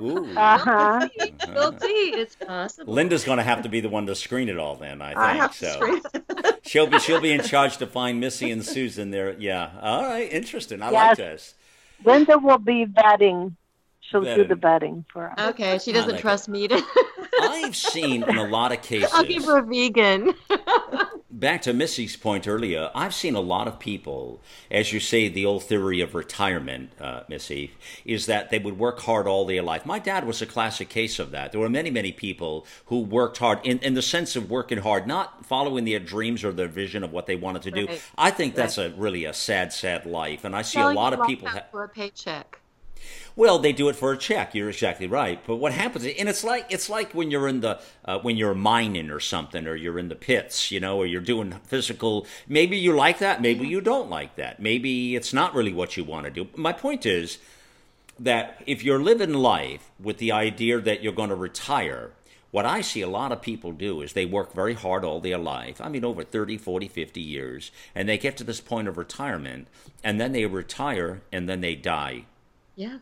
[0.00, 0.36] Ooh.
[0.36, 1.08] Uh-huh.
[1.48, 2.12] We'll see.
[2.16, 2.92] It's possible.
[2.92, 4.76] Linda's going to have to be the one to screen it all.
[4.76, 5.72] Then I think I have so.
[5.72, 6.02] screen.
[6.62, 9.34] She'll be she'll be in charge to find Missy and Susan there.
[9.38, 9.70] Yeah.
[9.80, 10.30] All right.
[10.32, 10.82] Interesting.
[10.82, 11.08] I Yes.
[11.08, 11.54] like this.
[12.04, 13.54] Linda will be vetting.
[14.00, 15.50] She'll do the vetting for us.
[15.50, 16.82] Okay, she doesn't like trust me to.
[17.42, 19.10] I've seen in a lot of cases.
[19.12, 20.32] I'll give her a vegan.
[21.38, 25.46] Back to Missy's point earlier, I've seen a lot of people, as you say, the
[25.46, 27.72] old theory of retirement, uh, Missy,
[28.04, 29.86] is that they would work hard all their life.
[29.86, 31.52] My dad was a classic case of that.
[31.52, 35.06] There were many, many people who worked hard in, in the sense of working hard,
[35.06, 37.86] not following their dreams or their vision of what they wanted to do.
[37.86, 38.02] Right.
[38.16, 41.26] I think that's a really a sad, sad life, and I see a lot of
[41.26, 41.48] people.
[41.48, 42.57] Ha- for a paycheck.
[43.38, 44.52] Well, they do it for a check.
[44.52, 45.40] You're exactly right.
[45.46, 48.52] But what happens, and it's like it's like when you're in the uh, when you're
[48.52, 52.26] mining or something, or you're in the pits, you know, or you're doing physical.
[52.48, 53.40] Maybe you like that.
[53.40, 54.58] Maybe you don't like that.
[54.58, 56.48] Maybe it's not really what you want to do.
[56.56, 57.38] My point is
[58.18, 62.10] that if you're living life with the idea that you're going to retire,
[62.50, 65.38] what I see a lot of people do is they work very hard all their
[65.38, 65.80] life.
[65.80, 69.68] I mean, over 30, 40, 50 years, and they get to this point of retirement,
[70.02, 72.24] and then they retire, and then they die.
[72.74, 72.98] Yeah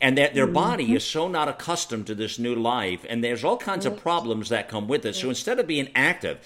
[0.00, 0.96] and that their body mm-hmm.
[0.96, 4.68] is so not accustomed to this new life and there's all kinds of problems that
[4.68, 5.14] come with it.
[5.14, 6.38] So instead of being active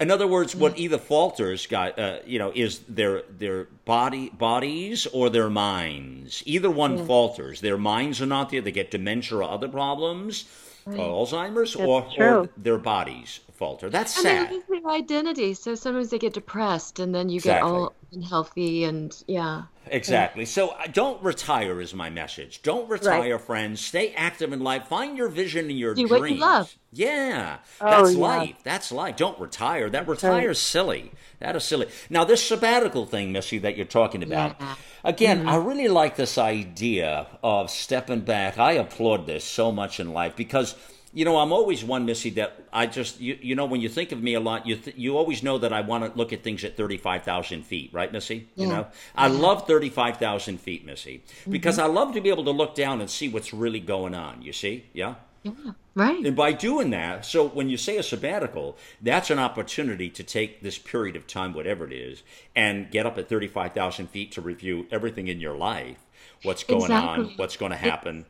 [0.00, 5.06] in other words what either falters got uh, you know is their their body bodies
[5.06, 6.42] or their minds.
[6.46, 7.60] Either one falters.
[7.60, 8.60] Their minds are not there.
[8.60, 10.44] They get dementia or other problems
[10.86, 10.98] right.
[10.98, 13.90] alzheimer's or, or, their bodies falter.
[13.90, 14.52] That's and sad.
[14.52, 15.54] and their identity.
[15.54, 17.70] So sometimes they get depressed and then you exactly.
[17.70, 20.44] get all unhealthy and yeah Exactly.
[20.44, 22.62] So uh, don't retire is my message.
[22.62, 23.40] Don't retire, right.
[23.40, 23.80] friends.
[23.80, 24.86] Stay active in life.
[24.86, 26.20] Find your vision and your Do dreams.
[26.20, 26.76] What you love.
[26.92, 28.20] Yeah, oh, that's yeah.
[28.20, 28.56] life.
[28.62, 29.16] That's life.
[29.16, 29.90] Don't retire.
[29.90, 31.12] That retire is silly.
[31.40, 31.88] That is silly.
[32.08, 34.56] Now this sabbatical thing, Missy, that you're talking about.
[34.58, 34.74] Yeah.
[35.04, 35.48] Again, mm-hmm.
[35.48, 38.58] I really like this idea of stepping back.
[38.58, 40.74] I applaud this so much in life because
[41.16, 44.12] you know, I'm always one, Missy, that I just, you, you know, when you think
[44.12, 46.42] of me a lot, you th- you always know that I want to look at
[46.42, 48.50] things at 35,000 feet, right, Missy?
[48.54, 48.62] Yeah.
[48.62, 49.38] You know, I yeah.
[49.38, 51.90] love 35,000 feet, Missy, because mm-hmm.
[51.90, 54.52] I love to be able to look down and see what's really going on, you
[54.52, 54.84] see?
[54.92, 55.14] Yeah?
[55.42, 55.52] Yeah,
[55.94, 56.22] right.
[56.22, 60.60] And by doing that, so when you say a sabbatical, that's an opportunity to take
[60.60, 64.86] this period of time, whatever it is, and get up at 35,000 feet to review
[64.90, 65.96] everything in your life,
[66.42, 67.24] what's going exactly.
[67.24, 68.18] on, what's going to happen.
[68.18, 68.26] It-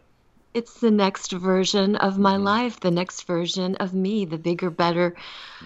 [0.57, 2.45] it's the next version of my mm-hmm.
[2.45, 5.15] life, the next version of me, the bigger, better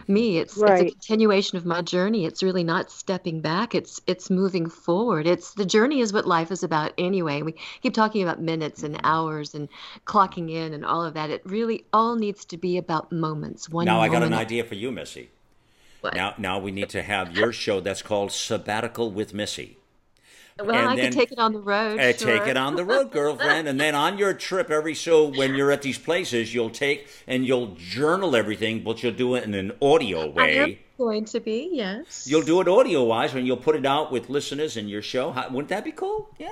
[0.09, 0.38] me.
[0.38, 0.86] It's, right.
[0.86, 2.24] it's a continuation of my journey.
[2.24, 3.72] It's really not stepping back.
[3.72, 5.28] It's it's moving forward.
[5.28, 7.43] It's the journey is what life is about anyway.
[7.43, 9.68] We keep talking about minutes and hours and
[10.07, 11.30] clocking in and all of that.
[11.30, 13.68] It really all needs to be about moments.
[13.68, 13.86] One.
[13.86, 15.30] Now I got an idea for you, Missy.
[16.01, 16.14] What?
[16.14, 19.76] Now now we need to have your show that's called Sabbatical with Missy.
[20.59, 21.98] Well, and I then, could take it on the road.
[21.98, 22.38] Uh, sure.
[22.38, 23.68] Take it on the road, girlfriend.
[23.68, 27.46] and then on your trip, every so when you're at these places, you'll take and
[27.46, 30.59] you'll journal everything, but you'll do it in an audio way.
[30.61, 32.26] I am going to be, yes.
[32.28, 35.32] You'll do it audio wise, and you'll put it out with listeners in your show.
[35.32, 36.28] How, wouldn't that be cool?
[36.38, 36.48] Yeah.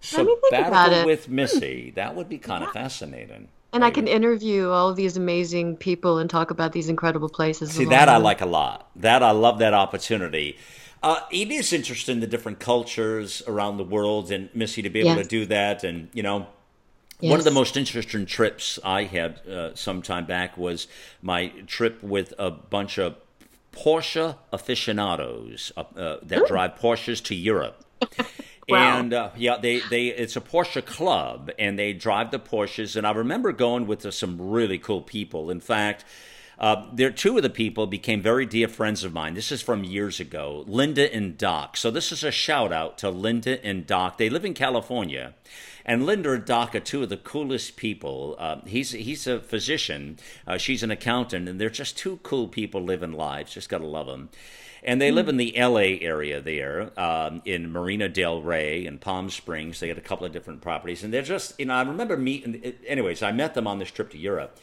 [0.00, 1.92] Sabbatical with Missy.
[1.94, 2.68] That would be kind yeah.
[2.68, 3.48] of fascinating.
[3.72, 7.72] And I can interview all of these amazing people and talk about these incredible places.
[7.72, 8.88] See, that I like a lot.
[8.94, 10.58] That I love that opportunity.
[11.04, 15.16] Uh, it is interesting the different cultures around the world, and Missy to be able
[15.22, 16.46] to do that, and you know.
[17.20, 17.30] Yes.
[17.30, 20.88] One of the most interesting trips I had uh, some time back was
[21.22, 23.16] my trip with a bunch of
[23.72, 26.46] Porsche aficionados uh, uh that Ooh.
[26.46, 27.84] drive Porsches to Europe.
[28.66, 28.98] Wow.
[28.98, 32.96] And uh, yeah, they, they it's a Porsche club, and they drive the Porsches.
[32.96, 35.50] And I remember going with uh, some really cool people.
[35.50, 36.04] In fact,
[36.58, 39.34] uh, there, two of the people became very dear friends of mine.
[39.34, 41.76] This is from years ago, Linda and Doc.
[41.76, 44.18] So this is a shout out to Linda and Doc.
[44.18, 45.34] They live in California,
[45.84, 48.36] and Linda and Doc are two of the coolest people.
[48.38, 52.82] Uh, he's he's a physician, uh, she's an accountant, and they're just two cool people
[52.82, 53.54] living lives.
[53.54, 54.30] Just gotta love them.
[54.86, 59.30] And they live in the LA area there, um, in Marina Del Rey and Palm
[59.30, 59.80] Springs.
[59.80, 62.74] They got a couple of different properties, and they're just you know I remember meeting.
[62.86, 64.58] Anyways, I met them on this trip to Europe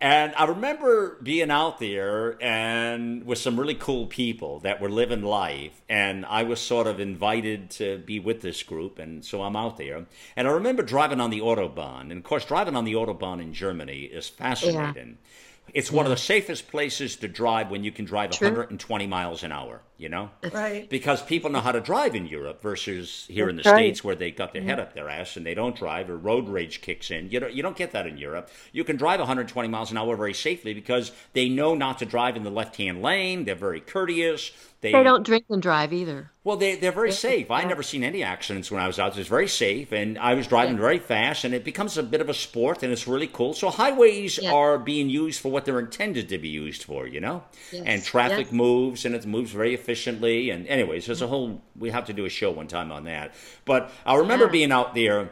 [0.00, 5.22] and I remember being out there and with some really cool people that were living
[5.22, 5.82] life.
[5.88, 8.98] And I was sort of invited to be with this group.
[8.98, 10.06] And so I'm out there.
[10.36, 12.02] And I remember driving on the Autobahn.
[12.02, 15.18] And of course, driving on the Autobahn in Germany is fascinating.
[15.20, 15.28] Yeah.
[15.74, 18.48] It's one of the safest places to drive when you can drive True.
[18.48, 20.30] 120 miles an hour, you know?
[20.52, 20.88] Right.
[20.88, 23.78] Because people know how to drive in Europe versus here That's in the right.
[23.78, 26.48] States where they got their head up their ass and they don't drive or road
[26.48, 27.30] rage kicks in.
[27.30, 28.50] You don't, you don't get that in Europe.
[28.72, 32.36] You can drive 120 miles an hour very safely because they know not to drive
[32.36, 33.44] in the left hand lane.
[33.44, 34.52] They're very courteous.
[34.80, 36.30] They, they don't drink and drive either.
[36.44, 37.50] Well, they, they're very safe.
[37.50, 39.18] I never seen any accidents when I was out.
[39.18, 40.82] It's very safe, and I was driving yeah.
[40.82, 43.54] very fast, and it becomes a bit of a sport, and it's really cool.
[43.54, 44.52] So highways yeah.
[44.52, 47.42] are being used for what they're intended to be used for, you know.
[47.72, 47.82] Yes.
[47.86, 48.52] And traffic yes.
[48.52, 50.50] moves, and it moves very efficiently.
[50.50, 51.30] And anyways, there's a mm-hmm.
[51.30, 51.62] whole.
[51.76, 53.34] We have to do a show one time on that.
[53.64, 54.52] But I remember yeah.
[54.52, 55.30] being out there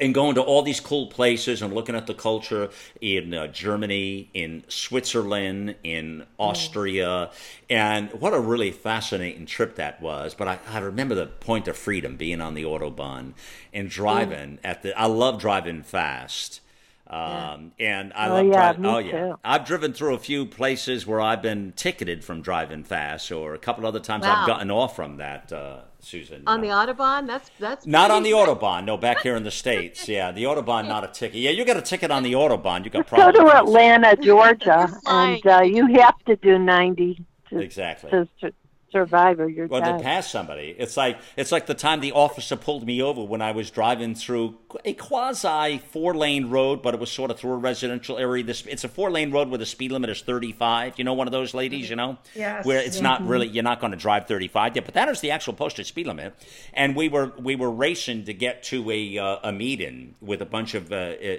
[0.00, 2.70] and going to all these cool places and looking at the culture
[3.00, 7.30] in uh, Germany, in Switzerland, in Austria,
[7.68, 10.34] and what a really fascinating trip that was.
[10.34, 13.34] But I, I remember the point of freedom being on the autobahn
[13.72, 14.58] and driving mm.
[14.64, 14.98] at the.
[14.98, 16.60] I love driving fast.
[17.06, 18.86] Um, and I Oh, love yeah, driving.
[18.86, 19.38] Oh yeah, too.
[19.44, 23.58] I've driven through a few places where I've been ticketed from driving fast, or a
[23.58, 24.40] couple other times Wow.
[24.40, 25.52] I've gotten off from that.
[25.52, 28.84] Uh, Susan, On the Autobahn, that's that's not on the pretty- autobahn.
[28.84, 30.08] No, back here in the states.
[30.14, 31.40] Yeah, the autobahn, not a ticket.
[31.40, 32.84] Yeah, you got a ticket on the autobahn.
[32.84, 33.38] You got Go problems.
[33.38, 38.10] to Atlanta, Georgia, and uh, you have to do 90 to, Exactly.
[38.10, 38.52] to sur-
[38.92, 39.98] survive or you're Well, dead.
[39.98, 43.42] to pass somebody, it's like it's like the time the officer pulled me over when
[43.42, 47.52] I was driving through a quasi four lane road, but it was sort of through
[47.52, 48.42] a residential area.
[48.44, 50.94] This it's a four lane road where the speed limit is thirty five.
[50.98, 52.64] You know, one of those ladies, you know, Yes.
[52.64, 54.74] where it's not really you're not going to drive thirty five.
[54.76, 56.34] Yeah, but that is the actual posted speed limit.
[56.72, 60.46] And we were we were racing to get to a uh, a meeting with a
[60.46, 60.94] bunch of uh,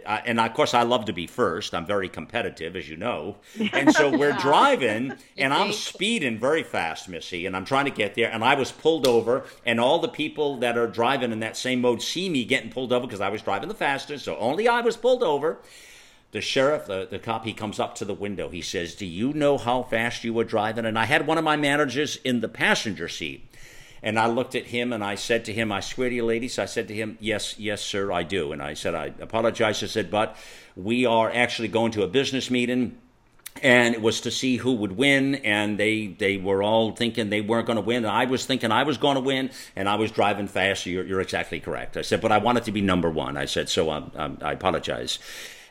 [0.06, 1.74] uh, and of course I love to be first.
[1.74, 3.38] I'm very competitive, as you know,
[3.74, 8.16] and so we're driving and I'm speeding very fast, Missy, and I'm trying to get
[8.16, 8.32] there.
[8.32, 11.82] And I was pulled over, and all the people that are driving in that same
[11.82, 14.26] mode see me getting pulled over because I was driving the fastest.
[14.26, 15.60] So only I was pulled over.
[16.32, 18.50] The sheriff, the, the cop, he comes up to the window.
[18.50, 20.86] He says, Do you know how fast you were driving?
[20.86, 23.50] And I had one of my managers in the passenger seat.
[24.04, 26.60] And I looked at him and I said to him, I swear to you, ladies,
[26.60, 28.52] I said to him, Yes, yes, sir, I do.
[28.52, 29.82] And I said, I apologize.
[29.82, 30.36] I said, But
[30.76, 32.98] we are actually going to a business meeting
[33.62, 37.42] and it was to see who would win and they they were all thinking they
[37.42, 37.98] weren't going to win.
[37.98, 40.86] And i was thinking i was going to win and i was driving fast.
[40.86, 41.98] You're, you're exactly correct.
[41.98, 43.38] I said but i wanted to be number one.
[43.38, 45.20] I said so um, um, i apologize.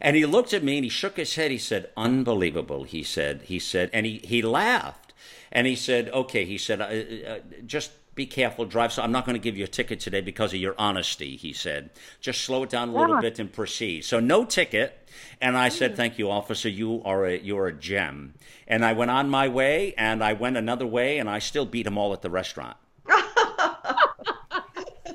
[0.01, 1.51] And he looked at me and he shook his head.
[1.51, 3.43] He said unbelievable he said.
[3.43, 5.13] He said and he, he laughed.
[5.53, 9.25] And he said okay he said uh, uh, just be careful drive so i'm not
[9.27, 11.91] going to give you a ticket today because of your honesty he said
[12.21, 13.21] just slow it down a little Yeah.
[13.23, 14.99] bit and proceed so no ticket
[15.41, 16.69] and I said, "Thank you, officer.
[16.69, 18.35] You are a you're a gem."
[18.67, 21.85] And I went on my way, and I went another way, and I still beat
[21.85, 22.77] them all at the restaurant.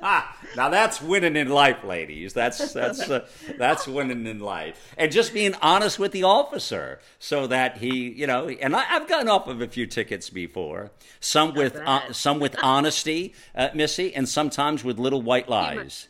[0.01, 2.33] ah, now that's winning in life, ladies.
[2.33, 3.27] That's that's uh,
[3.57, 8.27] that's winning in life, and just being honest with the officer, so that he, you
[8.27, 12.39] know, and I, I've gotten off of a few tickets before, some with uh, some
[12.39, 16.07] with honesty, uh, Missy, and sometimes with little white lies.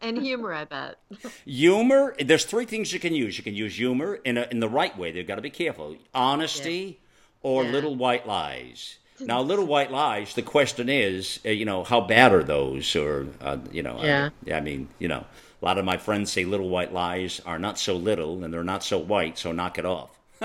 [0.00, 0.52] and humor.
[0.52, 0.96] I bet.
[1.44, 2.16] Humor.
[2.24, 3.38] There's three things you can use.
[3.38, 5.12] You can use humor in a, in the right way.
[5.12, 5.96] They've got to be careful.
[6.12, 6.98] Honesty
[7.42, 7.70] or Yeah.
[7.70, 8.98] little white lies.
[9.26, 10.34] Now, little white lies.
[10.34, 12.94] The question is, uh, you know, how bad are those?
[12.96, 14.30] Or uh, you know, Yeah.
[14.46, 15.24] I, I mean, you know,
[15.60, 18.64] a lot of my friends say little white lies are not so little and they're
[18.64, 19.38] not so white.
[19.38, 20.10] So knock it off.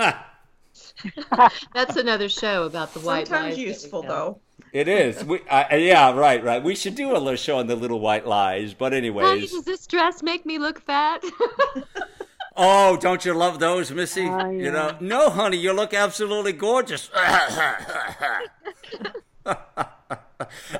[1.74, 4.40] That's another show about the white Sometimes lies useful though.
[4.72, 5.24] It is.
[5.24, 6.62] We, uh, yeah, right, right.
[6.62, 8.74] We should do a little show on the little white lies.
[8.74, 11.22] But Honey, does this dress make me look fat?
[12.60, 14.26] Oh, don't you love those, Missy?
[14.26, 14.70] Ah, you yeah.
[14.72, 17.08] know, no, honey, you look absolutely gorgeous.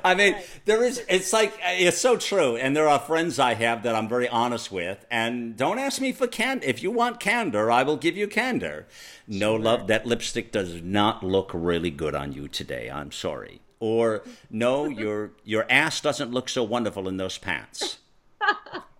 [0.03, 2.57] I mean, there is, it's like, it's so true.
[2.57, 5.05] And there are friends I have that I'm very honest with.
[5.09, 6.65] And don't ask me for candor.
[6.65, 8.85] If you want candor, I will give you candor.
[9.27, 12.89] No, love, that lipstick does not look really good on you today.
[12.89, 13.61] I'm sorry.
[13.79, 17.99] Or, no, your, your ass doesn't look so wonderful in those pants.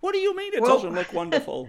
[0.00, 1.68] What do you mean it Well- doesn't look wonderful?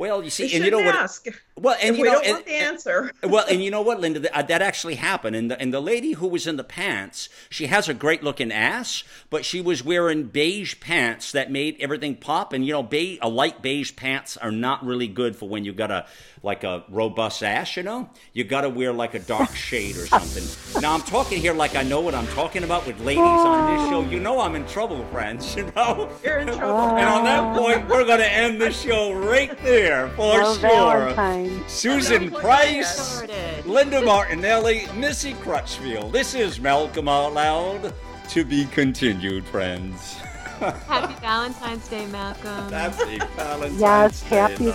[0.00, 0.94] Well, you see, and you know what?
[0.94, 1.26] ask.
[1.60, 3.12] Well, and if you we know, don't and- want the answer.
[3.22, 5.36] well, and you know what, Linda, that, uh, that actually happened.
[5.36, 8.50] And the, and the lady who was in the pants, she has a great looking
[8.50, 12.52] ass, but she was wearing beige pants that made everything pop.
[12.52, 15.72] And you know, beige, a light beige pants are not really good for when you
[15.72, 16.06] got a
[16.42, 17.76] like a robust ass.
[17.76, 20.80] You know, you got to wear like a dark shade or something.
[20.80, 23.88] now I'm talking here like I know what I'm talking about with ladies on this
[23.90, 24.00] show.
[24.02, 25.54] You know, I'm in trouble, friends.
[25.60, 26.08] You know.
[26.24, 26.96] You're in trouble.
[26.96, 30.70] And on that point, we're going to end the show right there for Well, sure.
[30.70, 31.49] Valentine.
[31.66, 33.22] Susan Price,
[33.64, 36.12] Linda Martinelli, Missy Crutchfield.
[36.12, 37.94] This is Malcolm Out Loud.
[38.30, 40.14] To be continued, friends.
[40.58, 42.70] happy Valentine's Day, Malcolm.
[42.70, 44.28] Happy Valentine's yes, Day.
[44.28, 44.70] Happy,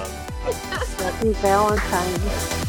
[1.03, 2.65] happy Valentine's.